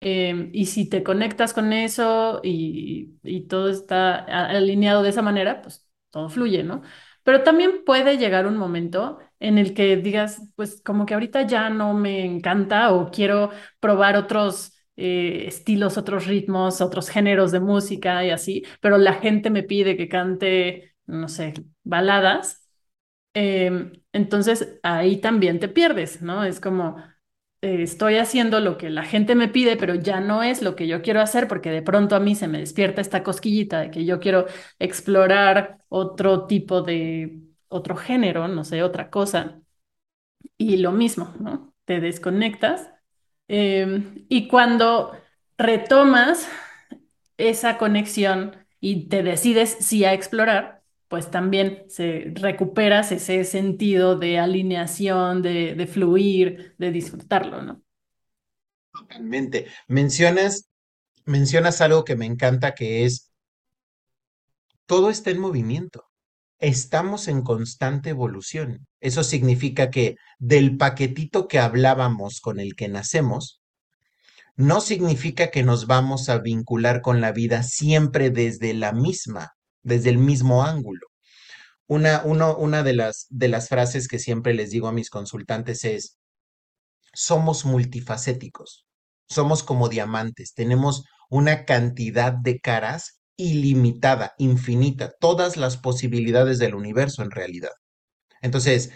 em, 0.00 0.50
y 0.52 0.66
si 0.66 0.88
te 0.88 1.02
conectas 1.02 1.52
con 1.52 1.72
eso 1.72 2.40
y, 2.42 3.18
todo 3.48 3.68
está 3.70 4.16
alineado 4.48 5.02
de 5.02 5.10
esa 5.10 5.22
manera, 5.22 5.62
pues 5.62 5.86
todo 6.10 6.28
fluye, 6.28 6.62
¿no? 6.62 6.82
Pero 7.22 7.42
también 7.42 7.84
puede 7.84 8.16
llegar 8.18 8.46
un 8.46 8.56
momento 8.56 9.18
en 9.40 9.58
el 9.58 9.74
que 9.74 9.96
digas, 9.96 10.42
pues 10.56 10.82
como 10.82 11.06
que 11.06 11.14
ahorita 11.14 11.42
ya 11.46 11.70
no 11.70 11.94
me 11.94 12.24
encanta 12.24 12.92
o 12.92 13.10
quiero 13.10 13.50
probar 13.80 14.16
otros 14.16 14.72
eh, 14.96 15.44
estilos, 15.46 15.98
otros 15.98 16.26
ritmos, 16.26 16.80
otros 16.80 17.08
géneros 17.08 17.52
de 17.52 17.60
música 17.60 18.24
y 18.24 18.30
así, 18.30 18.64
pero 18.80 18.98
la 18.98 19.14
gente 19.14 19.50
me 19.50 19.62
pide 19.62 19.96
que 19.96 20.08
cante, 20.08 20.94
no 21.06 21.28
sé, 21.28 21.54
baladas, 21.84 22.68
em, 23.34 23.92
entonces 24.12 24.78
ahí 24.82 25.20
también 25.20 25.60
te 25.60 25.68
pierdes, 25.68 26.22
¿no? 26.22 26.44
Es 26.44 26.60
como, 26.60 26.96
eh, 27.62 27.82
estoy 27.82 28.16
haciendo 28.16 28.60
lo 28.60 28.78
que 28.78 28.90
la 28.90 29.04
gente 29.04 29.34
me 29.34 29.48
pide, 29.48 29.76
pero 29.76 29.94
ya 29.94 30.20
no 30.20 30.42
es 30.42 30.62
lo 30.62 30.76
que 30.76 30.86
yo 30.86 31.02
quiero 31.02 31.20
hacer 31.20 31.48
porque 31.48 31.70
de 31.70 31.82
pronto 31.82 32.16
a 32.16 32.20
mí 32.20 32.34
se 32.34 32.48
me 32.48 32.58
despierta 32.58 33.00
esta 33.00 33.22
cosquillita 33.22 33.80
de 33.80 33.90
que 33.90 34.04
yo 34.04 34.20
quiero 34.20 34.46
explorar 34.78 35.78
otro 35.88 36.46
tipo 36.46 36.82
de, 36.82 37.40
otro 37.68 37.96
género, 37.96 38.48
no 38.48 38.64
sé, 38.64 38.82
otra 38.82 39.10
cosa. 39.10 39.60
Y 40.58 40.78
lo 40.78 40.92
mismo, 40.92 41.34
¿no? 41.40 41.74
Te 41.84 42.00
desconectas 42.00 42.90
Em, 43.48 44.26
y 44.30 44.48
cuando 44.48 45.12
retomas 45.58 46.48
esa 47.38 47.78
conexión 47.78 48.56
y 48.80 49.08
te 49.08 49.22
decides 49.22 49.76
sí 49.80 50.04
a 50.04 50.14
explorar, 50.14 50.79
pues 51.10 51.28
también 51.28 51.86
se 51.88 52.32
recuperas 52.36 53.10
ese 53.10 53.42
sentido 53.42 54.16
de 54.16 54.38
alineación, 54.38 55.42
de, 55.42 55.88
fluir, 55.92 56.76
de 56.78 56.92
disfrutarlo, 56.92 57.62
¿no? 57.62 57.82
Totalmente. 58.92 59.66
Mencionas, 59.88 60.68
mencionas 61.24 61.80
algo 61.80 62.04
que 62.04 62.14
me 62.14 62.26
encanta, 62.26 62.76
que 62.76 63.04
es 63.04 63.32
todo 64.86 65.10
está 65.10 65.32
en 65.32 65.40
movimiento. 65.40 66.04
Estamos 66.60 67.26
en 67.26 67.42
constante 67.42 68.10
evolución. 68.10 68.86
Eso 69.00 69.24
significa 69.24 69.90
que 69.90 70.14
del 70.38 70.76
paquetito 70.76 71.48
que 71.48 71.58
hablábamos 71.58 72.40
con 72.40 72.60
el 72.60 72.76
que 72.76 72.86
nacemos, 72.86 73.60
no 74.54 74.80
significa 74.80 75.50
que 75.50 75.64
nos 75.64 75.88
vamos 75.88 76.28
a 76.28 76.38
vincular 76.38 77.02
con 77.02 77.20
la 77.20 77.32
vida 77.32 77.64
siempre 77.64 78.30
desde 78.30 78.74
la 78.74 78.92
misma, 78.92 79.56
desde 79.82 80.10
el 80.10 80.18
mismo 80.18 80.64
ángulo. 80.64 81.06
una, 81.86 82.22
una 82.24 82.82
de 82.82 82.92
las, 82.94 83.26
de 83.30 83.48
las 83.48 83.68
frases 83.68 84.08
que 84.08 84.18
siempre 84.18 84.54
les 84.54 84.70
digo 84.70 84.88
a 84.88 84.92
mis 84.92 85.10
consultantes 85.10 85.84
es, 85.84 86.18
somos 87.12 87.64
multifacéticos, 87.64 88.86
somos 89.28 89.62
como 89.62 89.88
diamantes, 89.88 90.54
tenemos 90.54 91.04
una 91.30 91.64
cantidad 91.64 92.32
de 92.32 92.60
caras 92.60 93.20
ilimitada, 93.36 94.34
infinita, 94.38 95.12
todas 95.18 95.56
las 95.56 95.76
posibilidades 95.76 96.58
del 96.58 96.74
universo 96.74 97.22
en 97.22 97.30
realidad. 97.30 97.70
Entonces, 98.42 98.90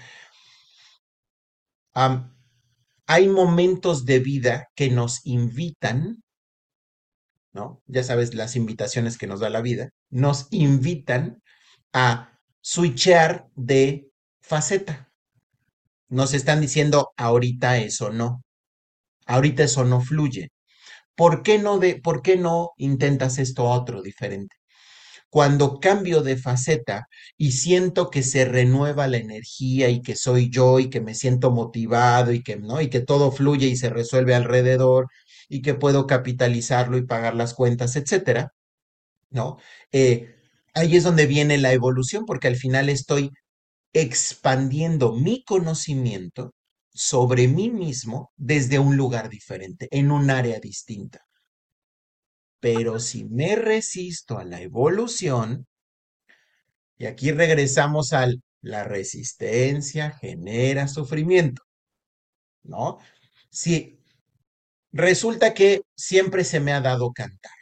hay 3.07 3.29
momentos 3.29 4.05
de 4.05 4.19
vida 4.19 4.69
que 4.75 4.91
nos 4.91 5.25
invitan, 5.25 6.24
¿no? 7.55 7.83
Ya 7.87 8.03
sabes, 8.03 8.35
las 8.35 8.57
invitaciones 8.57 9.17
que 9.17 9.27
nos 9.27 9.41
da 9.41 9.49
la 9.51 9.63
vida, 9.63 9.91
nos 10.11 10.49
invitan 10.51 11.43
a 11.93 12.39
switchear 12.61 13.47
de 13.55 14.11
faceta. 14.43 15.11
Nos 16.09 16.35
están 16.35 16.61
diciendo, 16.61 17.13
ahorita 17.17 17.79
eso 17.79 18.11
no, 18.11 18.43
ahorita 19.27 19.65
eso 19.65 19.85
no 19.85 20.01
fluye. 20.01 20.51
¿Por 21.17 21.43
qué 21.43 21.59
no, 21.59 21.79
de, 21.79 22.01
¿por 22.01 22.23
qué 22.23 22.37
no 22.37 22.71
intentas 22.77 23.39
esto 23.39 23.65
otro 23.65 24.03
diferente? 24.03 24.57
Cuando 25.31 25.81
cambio 25.81 26.23
de 26.23 26.37
faceta 26.37 27.07
y 27.37 27.53
siento 27.53 28.11
que 28.11 28.23
se 28.23 28.45
renueva 28.45 29.09
la 29.09 29.19
energía 29.19 29.91
y 29.91 30.03
que 30.03 30.17
soy 30.17 30.51
yo 30.51 30.81
y 30.81 30.91
que 30.91 31.01
me 31.01 31.15
siento 31.15 31.51
motivado 31.51 32.33
y 32.33 32.43
que, 32.43 32.57
¿no? 32.57 32.81
y 32.81 32.89
que 32.91 33.01
todo 33.01 33.33
fluye 33.33 33.67
y 33.69 33.77
se 33.77 33.91
resuelve 33.91 34.35
alrededor 34.35 35.09
y 35.49 35.63
que 35.63 35.75
puedo 35.75 36.07
capitalizarlo 36.07 36.99
y 36.99 37.07
pagar 37.07 37.35
las 37.35 37.55
cuentas, 37.55 37.97
etcétera, 37.97 38.53
¿no? 39.31 39.59
Eh, 39.93 40.37
ahí 40.75 40.97
es 40.97 41.05
donde 41.05 41.27
viene 41.27 41.59
la 41.59 41.73
evolución, 41.73 42.27
porque 42.27 42.49
al 42.49 42.57
final 42.57 42.89
estoy 42.89 43.31
expandiendo 43.95 45.13
mi 45.15 45.45
conocimiento 45.45 46.55
sobre 46.93 47.49
mí 47.49 47.71
mismo 47.71 48.33
desde 48.37 48.79
un 48.79 48.97
lugar 48.97 49.31
diferente, 49.31 49.89
en 49.91 50.11
un 50.13 50.31
área 50.31 50.61
distinta. 50.61 51.21
Pero 52.61 52.99
si 52.99 53.25
me 53.27 53.55
resisto 53.55 54.39
a 54.39 54.45
la 54.45 54.61
evolución, 54.61 55.67
y 56.99 57.07
aquí 57.07 57.31
regresamos 57.33 58.13
al 58.13 58.43
la 58.61 58.83
resistencia 58.83 60.11
genera 60.13 60.89
sufrimiento, 60.89 61.63
¿no? 62.63 62.99
Si 63.51 63.94
resulta 64.95 65.55
que 65.55 65.83
siempre 65.97 66.45
se 66.45 66.61
me 66.61 66.73
ha 66.73 66.81
dado 66.81 67.13
cantar, 67.13 67.53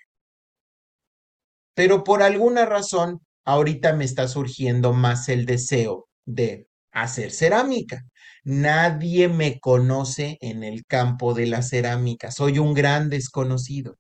pero 1.75 2.05
por 2.05 2.23
alguna 2.23 2.67
razón 2.67 3.21
ahorita 3.45 3.95
me 3.95 4.05
está 4.05 4.29
surgiendo 4.29 4.93
más 4.93 5.29
el 5.31 5.47
deseo 5.47 6.09
de 6.27 6.69
hacer 6.93 7.33
cerámica. 7.33 8.05
Nadie 8.45 9.29
me 9.29 9.59
conoce 9.61 10.37
en 10.43 10.63
el 10.63 10.85
campo 10.85 11.33
de 11.33 11.47
la 11.47 11.63
cerámica, 11.63 12.31
soy 12.31 12.59
un 12.59 12.75
gran 12.75 13.09
desconocido. 13.09 13.97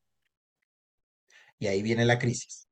Y 1.59 1.68
ahí 1.68 1.83
viene 1.83 2.05
la 2.05 2.18
crisis. 2.18 2.66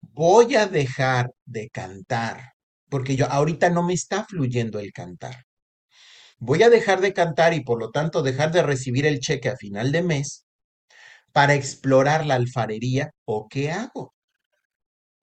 Voy 0.00 0.54
a 0.54 0.66
dejar 0.66 1.32
de 1.44 1.70
cantar, 1.70 2.52
porque 2.88 3.16
yo 3.16 3.26
ahorita 3.26 3.70
no 3.70 3.82
me 3.82 3.94
está 3.94 4.24
fluyendo 4.24 4.78
el 4.78 4.92
cantar. 4.92 5.44
Voy 6.40 6.62
a 6.62 6.70
dejar 6.70 7.02
de 7.02 7.12
cantar 7.12 7.52
y 7.52 7.62
por 7.62 7.78
lo 7.78 7.90
tanto 7.90 8.22
dejar 8.22 8.50
de 8.50 8.62
recibir 8.62 9.04
el 9.04 9.20
cheque 9.20 9.50
a 9.50 9.56
final 9.56 9.92
de 9.92 10.02
mes 10.02 10.46
para 11.32 11.54
explorar 11.54 12.24
la 12.24 12.34
alfarería 12.34 13.10
o 13.26 13.46
qué 13.46 13.70
hago. 13.70 14.14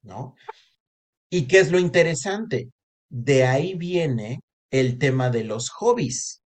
¿No? 0.03 0.35
¿Y 1.29 1.47
qué 1.47 1.59
es 1.59 1.71
lo 1.71 1.79
interesante? 1.79 2.69
De 3.09 3.45
ahí 3.45 3.73
viene 3.73 4.41
el 4.69 4.99
tema 4.99 5.31
de 5.31 5.43
los 5.43 5.69
hobbies, 5.71 6.43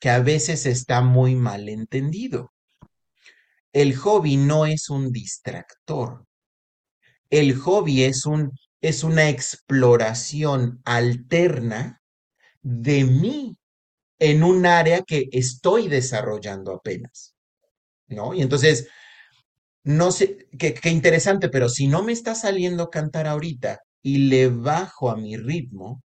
que 0.00 0.10
a 0.10 0.18
veces 0.18 0.66
está 0.66 1.00
muy 1.00 1.36
mal 1.36 1.68
entendido. 1.68 2.52
El 3.72 3.94
hobby 3.94 4.36
no 4.36 4.66
es 4.66 4.90
un 4.90 5.12
distractor. 5.12 6.26
El 7.30 7.54
hobby 7.56 8.02
es 8.02 8.26
un 8.26 8.50
es 8.80 9.04
una 9.04 9.28
exploración 9.28 10.80
alterna 10.84 12.00
de 12.62 13.04
mí 13.04 13.56
en 14.18 14.42
un 14.42 14.66
área 14.66 15.02
que 15.02 15.28
estoy 15.32 15.88
desarrollando 15.88 16.72
apenas. 16.72 17.34
¿No? 18.08 18.34
Y 18.34 18.42
entonces 18.42 18.88
no 19.86 20.10
sé, 20.10 20.48
qué, 20.58 20.74
qué 20.74 20.90
interesante, 20.90 21.48
pero 21.48 21.68
si 21.68 21.86
no 21.86 22.02
me 22.02 22.12
está 22.12 22.34
saliendo 22.34 22.90
cantar 22.90 23.28
ahorita 23.28 23.78
y 24.02 24.18
le 24.28 24.48
bajo 24.48 25.10
a 25.10 25.16
mi 25.16 25.36
ritmo 25.36 26.02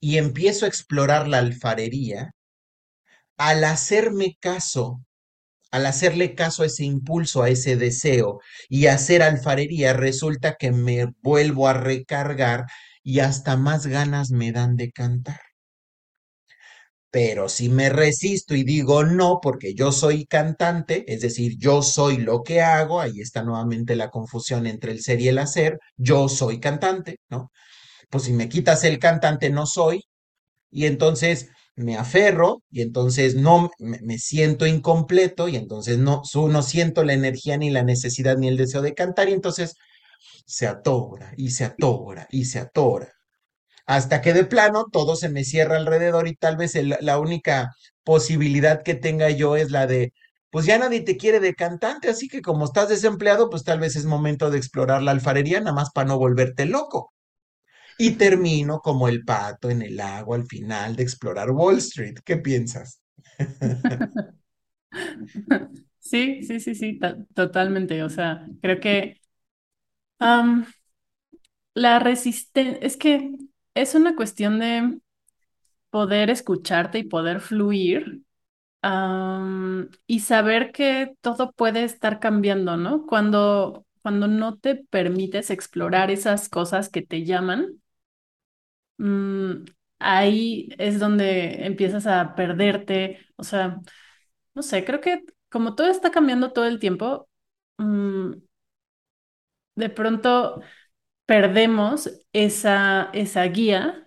y 0.00 0.18
empiezo 0.18 0.66
a 0.66 0.68
explorar 0.68 1.28
la 1.28 1.38
alfarería, 1.38 2.32
al 3.38 3.64
hacerme 3.64 4.36
caso, 4.38 5.02
al 5.70 5.86
hacerle 5.86 6.34
caso 6.34 6.62
a 6.62 6.66
ese 6.66 6.84
impulso, 6.84 7.42
a 7.42 7.48
ese 7.48 7.76
deseo 7.76 8.40
y 8.68 8.86
hacer 8.86 9.22
alfarería, 9.22 9.94
resulta 9.94 10.56
que 10.58 10.72
me 10.72 11.06
vuelvo 11.22 11.68
a 11.68 11.72
recargar 11.72 12.66
y 13.02 13.20
hasta 13.20 13.56
más 13.56 13.86
ganas 13.86 14.30
me 14.30 14.52
dan 14.52 14.76
de 14.76 14.92
cantar. 14.92 15.40
Pero 17.12 17.50
si 17.50 17.68
me 17.68 17.90
resisto 17.90 18.54
y 18.56 18.64
digo 18.64 19.04
no, 19.04 19.38
porque 19.42 19.74
yo 19.74 19.92
soy 19.92 20.24
cantante, 20.26 21.04
es 21.12 21.20
decir, 21.20 21.58
yo 21.58 21.82
soy 21.82 22.16
lo 22.16 22.42
que 22.42 22.62
hago, 22.62 23.02
ahí 23.02 23.20
está 23.20 23.42
nuevamente 23.42 23.96
la 23.96 24.10
confusión 24.10 24.66
entre 24.66 24.92
el 24.92 25.02
ser 25.02 25.20
y 25.20 25.28
el 25.28 25.38
hacer, 25.38 25.78
yo 25.98 26.30
soy 26.30 26.58
cantante, 26.58 27.18
¿no? 27.28 27.52
Pues 28.10 28.24
si 28.24 28.32
me 28.32 28.48
quitas 28.48 28.84
el 28.84 28.98
cantante, 28.98 29.50
no 29.50 29.66
soy, 29.66 30.04
y 30.70 30.86
entonces 30.86 31.50
me 31.76 31.96
aferro, 31.98 32.62
y 32.70 32.82
entonces 32.82 33.34
no 33.36 33.70
me, 33.78 34.18
siento 34.18 34.66
incompleto, 34.66 35.48
y 35.48 35.56
entonces 35.56 35.98
no, 35.98 36.22
no 36.34 36.62
siento 36.62 37.04
la 37.04 37.14
energía, 37.14 37.58
ni 37.58 37.70
la 37.70 37.82
necesidad, 37.84 38.38
ni 38.38 38.48
el 38.48 38.56
deseo 38.56 38.82
de 38.82 38.94
cantar, 38.94 39.28
y 39.28 39.32
entonces 39.34 39.74
se 40.46 40.66
atora, 40.66 41.34
y 41.36 41.50
se 41.50 41.64
atora, 41.64 42.26
y 42.30 42.46
se 42.46 42.58
atora 42.60 43.12
hasta 43.86 44.20
que 44.20 44.32
de 44.34 44.44
plano 44.44 44.86
todo 44.92 45.16
se 45.16 45.28
me 45.28 45.44
cierra 45.44 45.76
alrededor 45.76 46.28
y 46.28 46.36
tal 46.36 46.56
vez 46.56 46.74
la 47.00 47.18
única 47.18 47.74
posibilidad 48.04 48.82
que 48.82 48.94
tenga 48.94 49.30
yo 49.30 49.56
es 49.56 49.70
la 49.70 49.86
de, 49.86 50.12
pues 50.50 50.66
ya 50.66 50.78
nadie 50.78 51.00
te 51.02 51.16
quiere 51.16 51.40
de 51.40 51.54
cantante, 51.54 52.08
así 52.10 52.28
que 52.28 52.42
como 52.42 52.64
estás 52.66 52.88
desempleado, 52.88 53.50
pues 53.50 53.64
tal 53.64 53.80
vez 53.80 53.96
es 53.96 54.04
momento 54.06 54.50
de 54.50 54.58
explorar 54.58 55.02
la 55.02 55.12
alfarería, 55.12 55.60
nada 55.60 55.72
más 55.74 55.90
para 55.92 56.08
no 56.08 56.18
volverte 56.18 56.66
loco. 56.66 57.12
Y 57.98 58.12
termino 58.12 58.80
como 58.80 59.08
el 59.08 59.24
pato 59.24 59.70
en 59.70 59.82
el 59.82 60.00
agua 60.00 60.36
al 60.36 60.46
final 60.46 60.96
de 60.96 61.02
explorar 61.04 61.50
Wall 61.52 61.78
Street. 61.78 62.16
¿Qué 62.24 62.36
piensas? 62.38 63.00
Sí, 66.00 66.42
sí, 66.42 66.60
sí, 66.60 66.74
sí, 66.74 66.98
to- 66.98 67.24
totalmente. 67.34 68.02
O 68.02 68.10
sea, 68.10 68.46
creo 68.60 68.80
que 68.80 69.20
la 71.74 71.98
resistencia, 71.98 72.78
es 72.82 72.96
que 72.96 73.32
es 73.74 73.94
una 73.94 74.16
cuestión 74.16 74.58
de 74.60 75.00
poder 75.90 76.30
escucharte 76.30 76.98
y 77.00 77.04
poder 77.04 77.40
fluir 77.40 78.22
y 80.06 80.20
saber 80.20 80.72
que 80.72 81.14
todo 81.20 81.52
puede 81.52 81.84
estar 81.84 82.20
cambiando, 82.20 82.76
¿no? 82.76 83.06
Cuando, 83.06 83.86
cuando 84.02 84.28
no 84.28 84.58
te 84.58 84.76
permites 84.76 85.50
explorar 85.50 86.10
esas 86.10 86.48
cosas 86.48 86.88
que 86.88 87.02
te 87.02 87.24
llaman, 87.24 87.80
mm, 88.98 89.64
ahí 89.98 90.68
es 90.78 90.98
donde 91.00 91.66
empiezas 91.66 92.06
a 92.06 92.34
perderte. 92.34 93.18
O 93.36 93.44
sea, 93.44 93.80
no 94.54 94.62
sé, 94.62 94.84
creo 94.84 95.00
que 95.00 95.24
como 95.50 95.74
todo 95.74 95.88
está 95.88 96.10
cambiando 96.10 96.52
todo 96.52 96.66
el 96.66 96.78
tiempo, 96.80 97.28
mm, 97.78 98.32
de 99.74 99.88
pronto 99.90 100.62
perdemos 101.32 102.10
esa, 102.34 103.08
esa 103.14 103.44
guía 103.44 104.06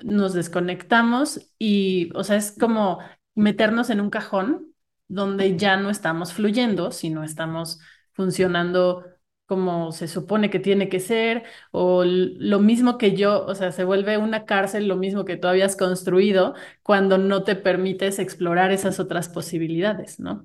nos 0.00 0.34
desconectamos 0.34 1.50
y, 1.58 2.10
o 2.14 2.24
sea, 2.24 2.36
es 2.36 2.56
como 2.60 3.00
meternos 3.34 3.90
en 3.90 4.00
un 4.02 4.10
cajón 4.10 4.74
donde 5.08 5.56
ya 5.56 5.78
no 5.78 5.90
estamos 5.90 6.34
fluyendo, 6.34 6.92
sino 6.92 7.24
estamos 7.24 7.80
funcionando 8.12 9.06
como 9.46 9.92
se 9.92 10.08
supone 10.08 10.50
que 10.50 10.60
tiene 10.60 10.90
que 10.90 11.00
ser, 11.00 11.44
o 11.72 12.04
lo 12.04 12.60
mismo 12.60 12.98
que 12.98 13.16
yo, 13.16 13.46
o 13.46 13.54
sea, 13.54 13.72
se 13.72 13.84
vuelve 13.84 14.18
una 14.18 14.44
cárcel, 14.46 14.88
lo 14.88 14.96
mismo 14.96 15.24
que 15.24 15.36
tú 15.38 15.48
habías 15.48 15.76
construido 15.76 16.54
cuando 16.82 17.18
no 17.18 17.44
te 17.44 17.56
permites 17.56 18.18
explorar 18.18 18.72
esas 18.72 19.00
otras 19.00 19.28
posibilidades, 19.30 20.20
¿no? 20.20 20.44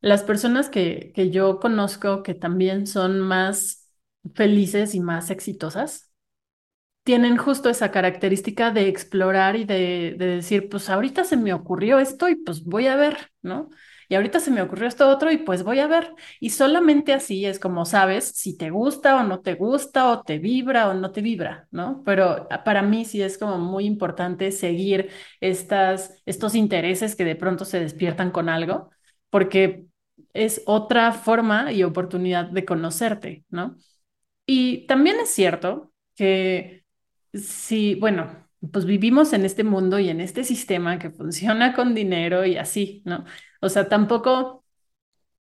Las 0.00 0.22
personas 0.24 0.70
que, 0.70 1.12
que 1.14 1.30
yo 1.30 1.60
conozco 1.60 2.22
que 2.22 2.34
también 2.34 2.86
son 2.86 3.20
más 3.20 3.79
felices 4.34 4.94
y 4.94 5.00
más 5.00 5.30
exitosas, 5.30 6.10
tienen 7.04 7.36
justo 7.36 7.70
esa 7.70 7.90
característica 7.90 8.70
de 8.70 8.88
explorar 8.88 9.56
y 9.56 9.64
de, 9.64 10.14
de 10.18 10.26
decir, 10.26 10.68
pues 10.68 10.88
ahorita 10.90 11.24
se 11.24 11.36
me 11.36 11.52
ocurrió 11.54 11.98
esto 11.98 12.28
y 12.28 12.36
pues 12.36 12.64
voy 12.64 12.86
a 12.86 12.96
ver, 12.96 13.30
¿no? 13.42 13.70
y 14.08 14.16
ahorita 14.16 14.40
se 14.40 14.50
me 14.50 14.60
ocurrió 14.60 14.88
esto 14.88 15.08
otro 15.08 15.30
y 15.30 15.38
pues 15.38 15.62
voy 15.62 15.78
a 15.78 15.86
ver. 15.86 16.12
Y 16.40 16.50
solamente 16.50 17.12
así 17.12 17.46
es 17.46 17.60
como 17.60 17.84
sabes 17.86 18.24
si 18.26 18.56
te 18.56 18.70
gusta 18.70 19.16
o 19.16 19.22
no 19.22 19.38
te 19.40 19.54
gusta 19.54 20.10
o 20.10 20.22
te 20.22 20.38
vibra 20.40 20.88
o 20.88 20.94
no 20.94 21.12
te 21.12 21.20
vibra, 21.22 21.68
¿no? 21.70 22.02
Pero 22.04 22.48
ah, 22.50 22.64
para 22.64 22.82
mí 22.82 23.04
sí 23.04 23.22
es 23.22 23.38
como 23.38 23.58
muy 23.58 23.84
importante 23.86 24.50
seguir 24.50 25.10
estas, 25.40 26.20
estos 26.26 26.56
intereses 26.56 27.14
que 27.14 27.24
de 27.24 27.36
pronto 27.36 27.64
se 27.64 27.78
despiertan 27.80 28.32
con 28.32 28.48
algo, 28.48 28.90
porque 29.30 29.86
es 30.32 30.62
otra 30.66 31.12
forma 31.12 31.70
y 31.72 31.84
oportunidad 31.84 32.46
de 32.46 32.64
conocerte, 32.64 33.44
¿no? 33.48 33.76
Y 34.52 34.86
también 34.88 35.20
es 35.20 35.30
cierto 35.32 35.92
que 36.16 36.84
si, 37.32 37.94
bueno, 37.96 38.48
pues 38.72 38.84
vivimos 38.84 39.32
en 39.32 39.44
este 39.44 39.62
mundo 39.64 39.98
y 40.00 40.08
en 40.10 40.20
este 40.20 40.42
sistema 40.44 40.98
que 40.98 41.10
funciona 41.10 41.72
con 41.74 41.94
dinero 41.94 42.44
y 42.44 42.56
así, 42.56 43.02
¿no? 43.06 43.24
O 43.60 43.68
sea, 43.68 43.88
tampoco 43.88 44.64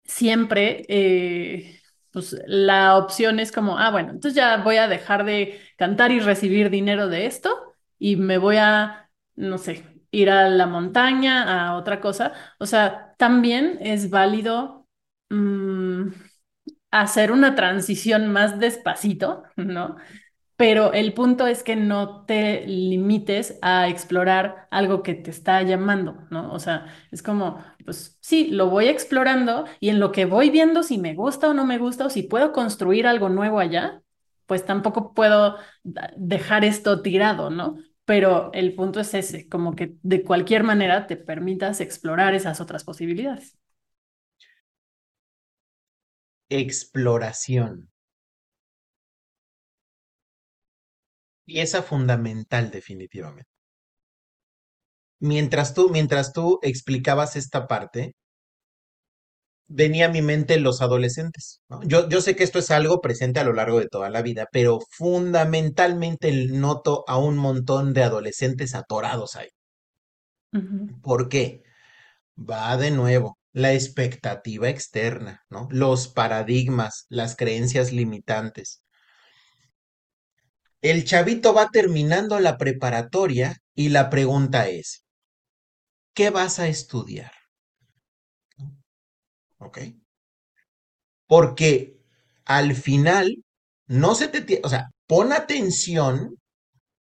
siempre, 0.05 0.85
eh, 0.89 1.81
pues 2.11 2.37
la 2.47 2.97
opción 2.97 3.39
es 3.39 3.51
como, 3.51 3.77
ah, 3.79 3.91
bueno, 3.91 4.11
entonces 4.11 4.35
ya 4.35 4.57
voy 4.57 4.77
a 4.77 4.87
dejar 4.87 5.25
de 5.25 5.59
cantar 5.77 6.11
y 6.11 6.19
recibir 6.19 6.69
dinero 6.69 7.07
de 7.09 7.25
esto 7.27 7.75
y 7.99 8.15
me 8.17 8.37
voy 8.37 8.57
a, 8.57 9.09
no 9.35 9.57
sé, 9.59 9.85
ir 10.11 10.29
a 10.31 10.49
la 10.49 10.67
montaña, 10.67 11.69
a 11.69 11.77
otra 11.77 12.01
cosa. 12.01 12.33
O 12.59 12.65
sea, 12.67 13.15
también 13.17 13.77
es 13.81 14.09
válido. 14.11 14.87
mm, 15.29 16.09
hacer 16.91 17.31
una 17.31 17.55
transición 17.55 18.27
más 18.31 18.59
despacito, 18.59 19.43
¿no? 19.55 19.97
Pero 20.57 20.93
el 20.93 21.13
punto 21.13 21.47
es 21.47 21.63
que 21.63 21.75
no 21.75 22.25
te 22.25 22.67
limites 22.67 23.57
a 23.63 23.87
explorar 23.89 24.67
algo 24.69 25.01
que 25.01 25.15
te 25.15 25.31
está 25.31 25.63
llamando, 25.63 26.27
¿no? 26.29 26.53
O 26.53 26.59
sea, 26.59 26.85
es 27.11 27.23
como, 27.23 27.63
pues 27.83 28.19
sí, 28.21 28.47
lo 28.49 28.69
voy 28.69 28.87
explorando 28.87 29.65
y 29.79 29.89
en 29.89 29.99
lo 29.99 30.11
que 30.11 30.25
voy 30.25 30.51
viendo 30.51 30.83
si 30.83 30.99
me 30.99 31.15
gusta 31.15 31.49
o 31.49 31.53
no 31.55 31.65
me 31.65 31.79
gusta 31.79 32.05
o 32.05 32.09
si 32.11 32.23
puedo 32.23 32.51
construir 32.53 33.07
algo 33.07 33.29
nuevo 33.29 33.59
allá, 33.59 34.03
pues 34.45 34.65
tampoco 34.65 35.13
puedo 35.15 35.57
dejar 36.17 36.63
esto 36.65 37.01
tirado, 37.01 37.49
¿no? 37.49 37.77
Pero 38.05 38.51
el 38.53 38.75
punto 38.75 38.99
es 38.99 39.13
ese, 39.15 39.47
como 39.49 39.75
que 39.75 39.95
de 40.03 40.23
cualquier 40.23 40.63
manera 40.63 41.07
te 41.07 41.17
permitas 41.17 41.81
explorar 41.81 42.35
esas 42.35 42.61
otras 42.61 42.83
posibilidades. 42.83 43.57
Exploración. 46.59 47.89
Pieza 51.45 51.83
fundamental, 51.83 52.71
definitivamente. 52.71 53.51
Mientras 55.21 55.73
tú, 55.73 55.89
mientras 55.89 56.33
tú 56.33 56.59
explicabas 56.63 57.37
esta 57.37 57.65
parte, 57.65 58.13
venía 59.67 60.05
a 60.05 60.09
mi 60.09 60.21
mente 60.21 60.59
los 60.59 60.81
adolescentes, 60.83 61.61
¿no? 61.69 61.81
Yo, 61.83 62.07
yo 62.09 62.21
sé 62.21 62.35
que 62.35 62.43
esto 62.43 62.59
es 62.59 62.69
algo 62.71 63.01
presente 63.01 63.39
a 63.39 63.43
lo 63.43 63.53
largo 63.53 63.79
de 63.79 63.87
toda 63.87 64.09
la 64.11 64.21
vida, 64.21 64.47
pero 64.51 64.79
fundamentalmente 64.91 66.31
noto 66.51 67.03
a 67.07 67.17
un 67.17 67.37
montón 67.37 67.93
de 67.95 68.03
adolescentes 68.03 68.75
atorados 68.75 69.35
ahí. 69.35 69.47
¿Por 71.01 71.29
qué? 71.29 71.63
Va 72.37 72.77
de 72.77 72.91
nuevo, 72.91 73.39
la 73.53 73.73
expectativa 73.73 74.69
externa, 74.69 75.43
¿no? 75.49 75.67
Los 75.71 76.07
paradigmas, 76.07 77.05
las 77.09 77.35
creencias 77.35 77.91
limitantes. 77.91 78.83
El 80.81 81.05
chavito 81.05 81.53
va 81.53 81.69
terminando 81.69 82.39
la 82.39 82.57
preparatoria 82.57 83.57
y 83.75 83.89
la 83.89 84.09
pregunta 84.09 84.67
es, 84.67 85.05
¿qué 86.13 86.29
vas 86.29 86.59
a 86.59 86.67
estudiar? 86.67 87.31
¿Ok? 89.59 89.79
Porque 91.27 91.99
al 92.45 92.75
final 92.75 93.43
no 93.85 94.15
se 94.15 94.27
te, 94.27 94.61
o 94.63 94.69
sea, 94.69 94.89
pon 95.07 95.33
atención, 95.33 96.37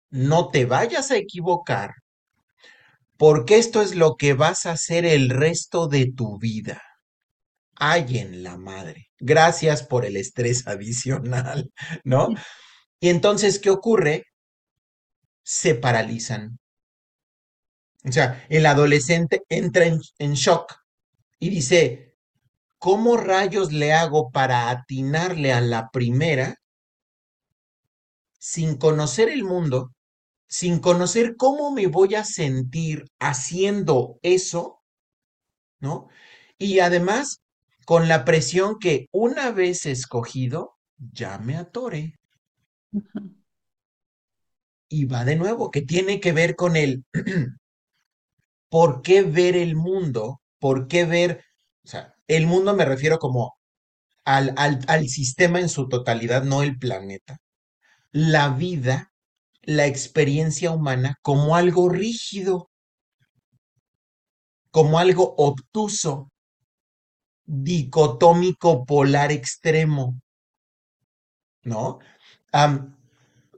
no 0.10 0.50
te 0.50 0.66
vayas 0.66 1.12
a 1.12 1.18
equivocar, 1.18 1.92
porque 3.18 3.58
esto 3.58 3.82
es 3.82 3.96
lo 3.96 4.16
que 4.16 4.34
vas 4.34 4.66
a 4.66 4.72
hacer 4.72 5.06
el 5.06 5.30
resto 5.30 5.88
de 5.88 6.12
tu 6.12 6.38
vida. 6.38 6.82
Ay, 7.76 8.20
en 8.20 8.44
la 8.44 8.58
madre. 8.58 9.10
Gracias 9.20 9.84
por 9.84 10.06
el 10.06 10.18
estrés 10.18 10.68
adicional, 10.68 11.72
¿no? 12.04 12.30
Y 13.00 13.10
entonces, 13.10 13.60
¿qué 13.60 13.70
ocurre? 13.70 14.26
Se 15.44 15.76
paralizan. 15.76 16.60
O 18.04 18.12
sea, 18.12 18.46
el 18.50 18.66
adolescente 18.66 19.44
entra 19.50 19.86
en, 19.86 20.00
en 20.20 20.34
shock 20.34 20.74
y 21.40 21.50
dice, 21.50 22.16
¿cómo 22.78 23.18
rayos 23.18 23.72
le 23.74 23.94
hago 23.94 24.32
para 24.32 24.70
atinarle 24.70 25.52
a 25.52 25.62
la 25.62 25.90
primera 25.90 26.56
sin 28.40 28.78
conocer 28.78 29.30
el 29.30 29.44
mundo, 29.44 29.94
sin 30.48 30.80
conocer 30.80 31.36
cómo 31.38 31.72
me 31.72 31.88
voy 31.88 32.16
a 32.16 32.24
sentir 32.24 33.06
haciendo 33.20 34.20
eso, 34.22 34.82
¿no? 35.80 36.08
Y 36.58 36.80
además, 36.80 37.42
con 37.86 38.08
la 38.08 38.26
presión 38.26 38.80
que 38.80 39.08
una 39.12 39.52
vez 39.52 39.86
escogido, 39.86 40.78
ya 40.98 41.38
me 41.40 41.56
atore. 41.58 42.16
Y 44.90 45.06
va 45.06 45.26
de 45.26 45.36
nuevo, 45.36 45.72
que 45.72 45.82
tiene 45.82 46.20
que 46.20 46.32
ver 46.32 46.56
con 46.56 46.76
el 46.76 47.04
por 48.70 49.02
qué 49.02 49.24
ver 49.24 49.56
el 49.56 49.76
mundo, 49.76 50.42
por 50.60 50.88
qué 50.88 51.06
ver, 51.06 51.44
o 51.84 51.88
sea, 51.88 52.14
el 52.28 52.48
mundo 52.48 52.76
me 52.76 52.86
refiero 52.86 53.20
como 53.20 53.58
al, 54.26 54.54
al, 54.58 54.80
al 54.88 55.08
sistema 55.10 55.60
en 55.60 55.70
su 55.70 55.88
totalidad, 55.90 56.44
no 56.44 56.64
el 56.64 56.78
planeta. 56.78 57.38
La 58.12 58.50
vida, 58.50 59.12
la 59.68 59.86
experiencia 59.86 60.72
humana 60.72 61.18
como 61.22 61.56
algo 61.56 61.90
rígido, 61.90 62.72
como 64.72 64.98
algo 64.98 65.36
obtuso, 65.38 66.30
dicotómico, 67.68 68.86
polar 68.86 69.32
extremo, 69.32 70.04
¿no? 71.64 72.00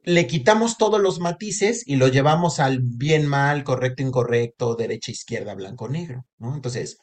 Le 0.04 0.28
quitamos 0.28 0.78
todos 0.78 1.00
los 1.00 1.20
matices 1.22 1.84
y 1.88 1.96
lo 1.96 2.08
llevamos 2.10 2.60
al 2.60 2.80
bien, 2.82 3.26
mal, 3.28 3.64
correcto, 3.64 4.04
incorrecto, 4.04 4.76
derecha, 4.76 5.12
izquierda, 5.12 5.56
blanco, 5.56 5.88
negro, 5.88 6.26
¿no? 6.38 6.54
Entonces, 6.56 6.98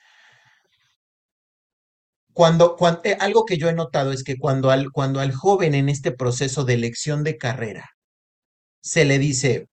cuando, 2.32 2.76
cuan- 2.76 3.00
eh, 3.02 3.16
algo 3.18 3.44
que 3.44 3.58
yo 3.58 3.68
he 3.68 3.72
notado 3.74 4.12
es 4.12 4.22
que 4.22 4.38
cuando 4.38 4.70
al, 4.70 4.92
cuando 4.92 5.18
al 5.18 5.32
joven 5.32 5.74
en 5.74 5.88
este 5.88 6.12
proceso 6.12 6.64
de 6.64 6.74
elección 6.74 7.24
de 7.24 7.36
carrera 7.36 7.95
se 8.86 9.04
le 9.04 9.18
dice, 9.18 9.68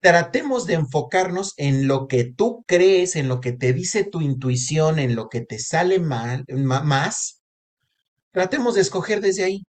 tratemos 0.00 0.66
de 0.66 0.74
enfocarnos 0.74 1.52
en 1.58 1.86
lo 1.88 2.06
que 2.08 2.24
tú 2.24 2.64
crees, 2.66 3.14
en 3.16 3.28
lo 3.28 3.40
que 3.42 3.52
te 3.52 3.72
dice 3.74 4.04
tu 4.04 4.20
intuición, 4.22 4.98
en 4.98 5.14
lo 5.16 5.28
que 5.28 5.40
te 5.42 5.58
sale 5.58 5.98
mal, 6.00 6.44
ma- 6.48 6.82
más, 6.82 7.42
tratemos 8.32 8.76
de 8.76 8.82
escoger 8.82 9.20
desde 9.22 9.44
ahí, 9.44 9.64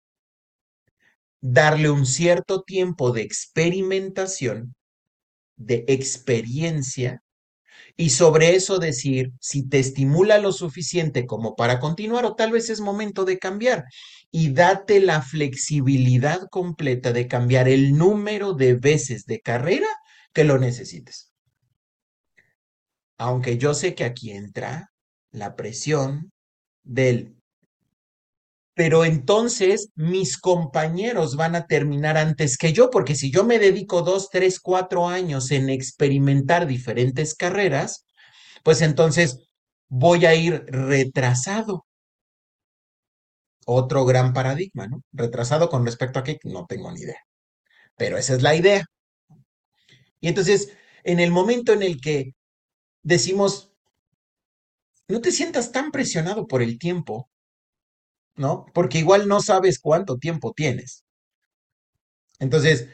darle 1.42 1.90
un 1.90 2.06
cierto 2.06 2.62
tiempo 2.62 3.12
de 3.12 3.22
experimentación, 3.22 4.74
de 5.56 5.84
experiencia, 5.88 7.23
y 7.96 8.10
sobre 8.10 8.56
eso 8.56 8.78
decir 8.78 9.32
si 9.40 9.68
te 9.68 9.78
estimula 9.78 10.38
lo 10.38 10.52
suficiente 10.52 11.26
como 11.26 11.54
para 11.54 11.78
continuar 11.78 12.24
o 12.24 12.34
tal 12.34 12.50
vez 12.50 12.68
es 12.70 12.80
momento 12.80 13.24
de 13.24 13.38
cambiar. 13.38 13.84
Y 14.32 14.52
date 14.52 15.00
la 15.00 15.22
flexibilidad 15.22 16.48
completa 16.50 17.12
de 17.12 17.28
cambiar 17.28 17.68
el 17.68 17.96
número 17.96 18.52
de 18.52 18.74
veces 18.74 19.26
de 19.26 19.40
carrera 19.40 19.86
que 20.32 20.42
lo 20.42 20.58
necesites. 20.58 21.32
Aunque 23.16 23.58
yo 23.58 23.74
sé 23.74 23.94
que 23.94 24.04
aquí 24.04 24.32
entra 24.32 24.90
la 25.30 25.54
presión 25.54 26.32
del, 26.82 27.36
pero 28.74 29.04
entonces 29.04 29.90
mis 29.94 30.36
compañeros 30.38 31.36
van 31.36 31.54
a 31.54 31.66
terminar 31.66 32.16
antes 32.16 32.58
que 32.58 32.72
yo, 32.72 32.90
porque 32.90 33.14
si 33.14 33.30
yo 33.30 33.44
me 33.44 33.58
dedico 33.60 34.02
dos, 34.02 34.30
tres, 34.30 34.60
cuatro 34.60 35.08
años 35.08 35.50
en 35.52 35.70
experimentar 35.70 36.66
diferentes 36.66 37.34
carreras, 37.36 38.04
pues 38.64 38.82
entonces 38.82 39.38
voy 39.88 40.26
a 40.26 40.34
ir 40.34 40.64
retrasado. 40.66 41.86
Otro 43.66 44.04
gran 44.04 44.32
paradigma, 44.32 44.88
¿no? 44.88 45.02
Retrasado 45.12 45.68
con 45.70 45.86
respecto 45.86 46.18
a 46.18 46.24
qué, 46.24 46.38
no 46.44 46.66
tengo 46.66 46.92
ni 46.92 47.00
idea, 47.02 47.20
pero 47.96 48.18
esa 48.18 48.34
es 48.34 48.42
la 48.42 48.56
idea. 48.56 48.84
Y 50.20 50.28
entonces, 50.28 50.72
en 51.04 51.20
el 51.20 51.30
momento 51.30 51.72
en 51.72 51.82
el 51.82 52.00
que 52.00 52.32
decimos, 53.02 53.72
no 55.08 55.20
te 55.20 55.32
sientas 55.32 55.72
tan 55.72 55.90
presionado 55.92 56.46
por 56.46 56.62
el 56.62 56.78
tiempo, 56.78 57.30
¿no? 58.36 58.66
Porque 58.74 58.98
igual 58.98 59.28
no 59.28 59.40
sabes 59.40 59.78
cuánto 59.80 60.18
tiempo 60.18 60.52
tienes. 60.54 61.04
Entonces, 62.38 62.88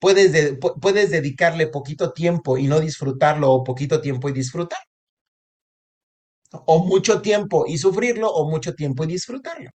puedes, 0.00 0.32
de- 0.32 0.58
pu- 0.60 0.80
puedes 0.80 1.10
dedicarle 1.10 1.68
poquito 1.68 2.12
tiempo 2.12 2.58
y 2.58 2.66
no 2.68 2.80
disfrutarlo 2.80 3.52
o 3.52 3.64
poquito 3.64 4.00
tiempo 4.00 4.28
y 4.28 4.32
disfrutar. 4.32 4.80
O 6.66 6.84
mucho 6.84 7.20
tiempo 7.22 7.64
y 7.66 7.78
sufrirlo 7.78 8.28
o 8.30 8.48
mucho 8.50 8.74
tiempo 8.74 9.04
y 9.04 9.08
disfrutarlo. 9.08 9.70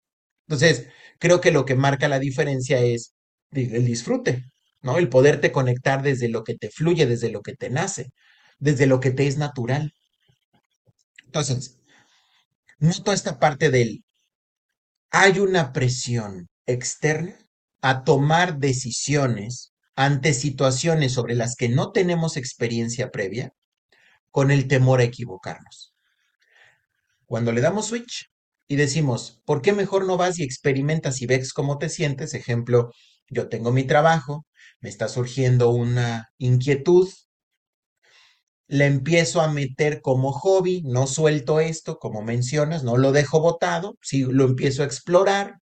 Entonces, 0.47 0.89
creo 1.19 1.41
que 1.41 1.51
lo 1.53 1.65
que 1.65 1.75
marca 1.75 2.09
la 2.09 2.19
diferencia 2.19 2.81
es 2.81 3.15
el 3.53 3.85
disfrute, 3.87 4.45
¿no? 4.83 4.99
El 4.99 5.09
poderte 5.09 5.53
conectar 5.53 6.03
desde 6.03 6.29
lo 6.29 6.45
que 6.45 6.57
te 6.57 6.71
fluye, 6.71 7.07
desde 7.07 7.31
lo 7.31 7.43
que 7.43 7.55
te 7.57 7.71
nace, 7.71 8.11
desde 8.59 8.87
lo 8.87 9.01
que 9.01 9.11
te 9.13 9.27
es 9.27 9.39
natural. 9.39 9.93
Entonces, 11.25 11.79
noto 12.81 13.13
esta 13.13 13.39
parte 13.39 13.71
del, 13.71 14.03
hay 15.11 15.41
una 15.41 15.73
presión 15.73 16.49
externa 16.67 17.37
a 17.83 18.05
tomar 18.05 18.59
decisiones 18.59 19.73
ante 19.97 20.33
situaciones 20.35 21.13
sobre 21.13 21.35
las 21.35 21.57
que 21.57 21.69
no 21.69 21.93
tenemos 21.93 22.37
experiencia 22.37 23.11
previa 23.11 23.53
con 24.31 24.51
el 24.51 24.69
temor 24.69 25.01
a 25.01 25.05
equivocarnos. 25.05 25.95
Cuando 27.27 27.53
le 27.53 27.61
damos 27.61 27.87
switch 27.89 28.31
y 28.69 28.77
decimos, 28.77 29.43
¿por 29.45 29.63
qué 29.63 29.73
mejor 29.73 30.07
no 30.07 30.17
vas 30.17 30.39
y 30.39 30.45
experimentas 30.45 31.21
y 31.23 31.27
ves 31.27 31.53
cómo 31.53 31.79
te 31.79 31.89
sientes? 31.89 32.35
Ejemplo, 32.35 32.93
yo 33.29 33.49
tengo 33.49 33.73
mi 33.73 33.85
trabajo, 33.85 34.47
me 34.81 34.89
está 34.89 35.09
surgiendo 35.09 35.71
una 35.71 36.29
inquietud, 36.39 37.09
le 38.71 38.87
empiezo 38.87 39.41
a 39.41 39.53
meter 39.53 40.01
como 40.01 40.33
hobby, 40.33 40.83
no 40.85 41.07
suelto 41.07 41.61
esto, 41.61 41.99
como 41.99 42.23
mencionas, 42.23 42.85
no 42.85 42.97
lo 42.97 43.12
dejo 43.12 43.41
botado, 43.41 43.97
sí 44.01 44.23
lo 44.23 44.45
empiezo 44.45 44.83
a 44.83 44.87
explorar 44.87 45.61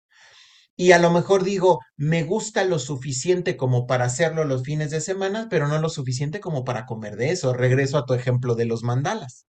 y 0.80 0.92
a 0.92 1.00
lo 1.00 1.10
mejor 1.10 1.42
digo, 1.42 1.80
me 1.96 2.22
gusta 2.22 2.64
lo 2.64 2.78
suficiente 2.78 3.56
como 3.56 3.88
para 3.88 4.04
hacerlo 4.04 4.44
los 4.44 4.62
fines 4.62 4.92
de 4.92 5.00
semana, 5.00 5.48
pero 5.50 5.66
no 5.66 5.80
lo 5.80 5.88
suficiente 5.88 6.38
como 6.38 6.64
para 6.64 6.86
comer 6.86 7.16
de 7.16 7.30
eso. 7.30 7.52
Regreso 7.52 7.98
a 7.98 8.06
tu 8.06 8.14
ejemplo 8.14 8.54
de 8.54 8.64
los 8.66 8.84
mandalas. 8.84 9.44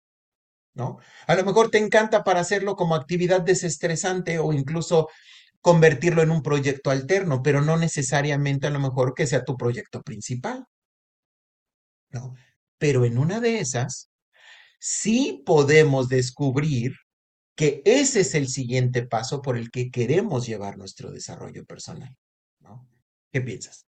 ¿No? 0.76 1.00
A 1.26 1.34
lo 1.34 1.44
mejor 1.44 1.72
te 1.72 1.80
encanta 1.80 2.24
para 2.24 2.42
hacerlo 2.42 2.76
como 2.76 2.94
actividad 2.94 3.42
desestresante 3.42 4.38
o 4.38 4.54
incluso 4.54 5.10
convertirlo 5.62 6.22
en 6.22 6.30
un 6.30 6.44
proyecto 6.44 6.92
alterno, 6.92 7.42
pero 7.42 7.62
no 7.62 7.76
necesariamente 7.78 8.68
a 8.68 8.70
lo 8.70 8.80
mejor 8.80 9.16
que 9.16 9.26
sea 9.26 9.46
tu 9.46 9.58
proyecto 9.58 10.04
principal. 10.04 10.66
¿No? 12.12 12.36
Pero 12.78 13.06
en 13.06 13.18
una 13.18 13.40
de 13.40 13.60
esas, 13.60 14.10
sí 14.80 15.44
podemos 15.46 16.10
descubrir 16.10 16.94
que 17.56 17.82
ese 17.86 18.22
es 18.22 18.36
el 18.36 18.48
siguiente 18.48 19.06
paso 19.06 19.42
por 19.42 19.58
el 19.58 19.72
que 19.72 19.90
queremos 19.90 20.46
llevar 20.46 20.78
nuestro 20.78 21.12
desarrollo 21.12 21.66
personal. 21.66 22.16
¿no? 22.60 22.88
¿Qué 23.32 23.42
piensas? 23.42 23.88